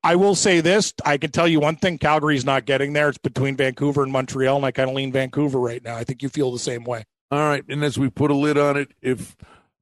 [0.05, 0.93] I will say this.
[1.05, 1.99] I can tell you one thing.
[1.99, 3.09] Calgary's not getting there.
[3.09, 5.97] It's between Vancouver and Montreal, and I kind of lean Vancouver right now.
[5.97, 7.05] I think you feel the same way.
[7.31, 9.37] All right, and as we put a lid on it, if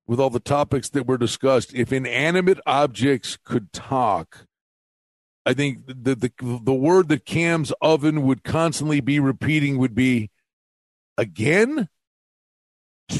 [0.06, 4.46] with all the topics that were discussed, if inanimate objects could talk,
[5.46, 6.30] I think the the
[6.62, 10.30] the word that Cam's oven would constantly be repeating would be
[11.16, 11.88] again.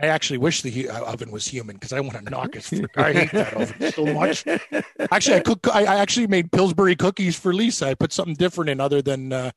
[0.00, 2.68] I actually wish the hu- uh, oven was human because I want to knock it.
[2.96, 4.44] I hate that oven so much.
[5.12, 5.68] Actually, I cook.
[5.72, 7.86] I, I actually made Pillsbury cookies for Lisa.
[7.88, 9.52] I put something different in other than uh,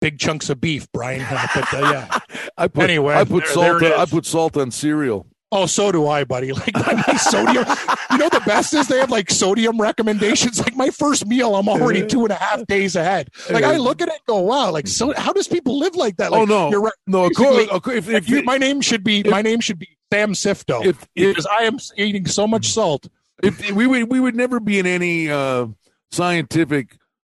[0.00, 1.26] big chunks of beef, Brian.
[1.54, 2.18] But uh, yeah.
[2.58, 3.80] I put Anyway, I put there- salt.
[3.80, 5.26] there on, I put salt on cereal.
[5.54, 6.52] Oh, so do I, buddy.
[6.62, 7.66] Like my, sodium.
[8.10, 10.58] You know the best is they have like sodium recommendations.
[10.62, 13.28] Like my first meal, I'm already two and a half days ahead.
[13.50, 14.70] Like I look at it, and go, wow.
[14.70, 16.30] Like so, how does people live like that?
[16.32, 16.92] Like, oh no, you're right.
[17.06, 17.24] no.
[17.24, 20.32] Of course, if, If you, my name should be if- my name should be Sam
[20.32, 23.08] Sifto if, because I am eating so much salt.
[23.42, 25.66] If, we would we would never be in any uh,
[26.12, 26.96] scientific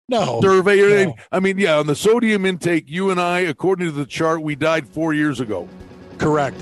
[0.09, 0.41] No.
[0.43, 0.95] survey or no.
[0.95, 1.15] anything.
[1.31, 4.57] I mean, yeah, on the sodium intake, you and I, according to the chart, we
[4.57, 5.69] died four years ago.
[6.23, 6.57] Correct.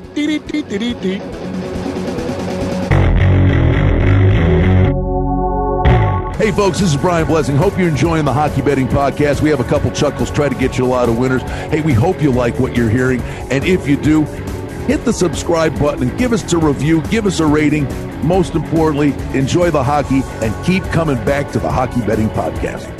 [6.38, 7.56] Hey, folks, this is Brian Blessing.
[7.56, 9.42] Hope you're enjoying the Hockey Betting Podcast.
[9.42, 11.42] We have a couple chuckles, try to get you a lot of winners.
[11.42, 13.20] Hey, we hope you like what you're hearing.
[13.50, 14.24] And if you do,
[14.86, 17.84] hit the subscribe button and give us a review, give us a rating.
[18.26, 22.99] Most importantly, enjoy the hockey and keep coming back to the Hockey Betting Podcast.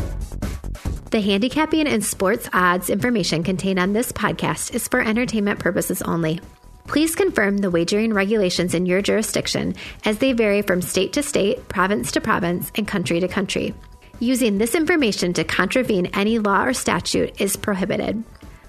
[1.10, 6.40] The handicapping and sports odds information contained on this podcast is for entertainment purposes only.
[6.86, 11.66] Please confirm the wagering regulations in your jurisdiction as they vary from state to state,
[11.66, 13.74] province to province, and country to country.
[14.20, 18.22] Using this information to contravene any law or statute is prohibited.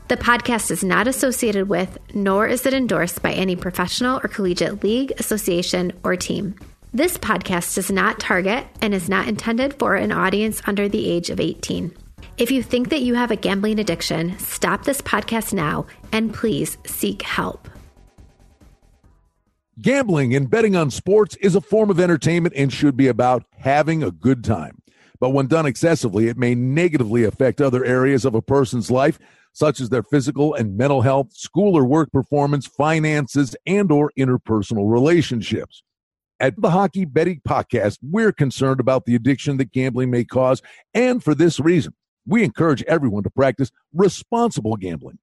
[0.07, 4.83] The podcast is not associated with, nor is it endorsed by any professional or collegiate
[4.83, 6.55] league, association, or team.
[6.91, 11.29] This podcast does not target and is not intended for an audience under the age
[11.29, 11.95] of 18.
[12.37, 16.77] If you think that you have a gambling addiction, stop this podcast now and please
[16.85, 17.67] seek help.
[19.81, 24.03] Gambling and betting on sports is a form of entertainment and should be about having
[24.03, 24.81] a good time.
[25.19, 29.19] But when done excessively, it may negatively affect other areas of a person's life,
[29.53, 34.91] such as their physical and mental health, school or work performance, finances, and or interpersonal
[34.91, 35.83] relationships.
[36.39, 40.61] At the Hockey Betting Podcast, we're concerned about the addiction that gambling may cause,
[40.93, 41.93] and for this reason,
[42.25, 45.19] we encourage everyone to practice responsible gambling,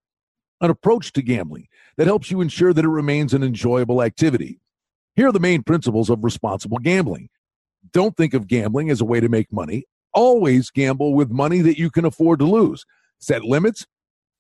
[0.60, 4.60] an approach to gambling that helps you ensure that it remains an enjoyable activity.
[5.16, 7.28] Here are the main principles of responsible gambling.
[7.92, 9.84] Don't think of gambling as a way to make money.
[10.12, 12.84] Always gamble with money that you can afford to lose.
[13.18, 13.86] Set limits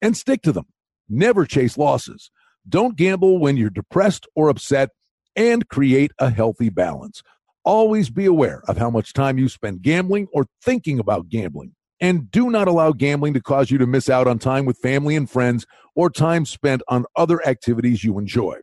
[0.00, 0.66] and stick to them.
[1.08, 2.30] Never chase losses.
[2.68, 4.90] Don't gamble when you're depressed or upset
[5.34, 7.22] and create a healthy balance.
[7.64, 11.74] Always be aware of how much time you spend gambling or thinking about gambling.
[12.00, 15.16] And do not allow gambling to cause you to miss out on time with family
[15.16, 18.58] and friends or time spent on other activities you enjoy.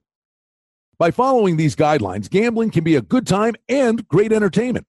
[0.98, 4.88] By following these guidelines, gambling can be a good time and great entertainment.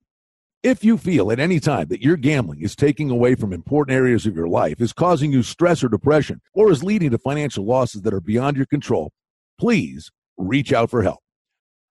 [0.63, 4.27] If you feel at any time that your gambling is taking away from important areas
[4.27, 8.03] of your life, is causing you stress or depression, or is leading to financial losses
[8.03, 9.13] that are beyond your control,
[9.59, 11.19] please reach out for help.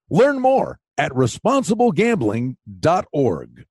[0.10, 3.66] Learn more at responsiblegambling.org.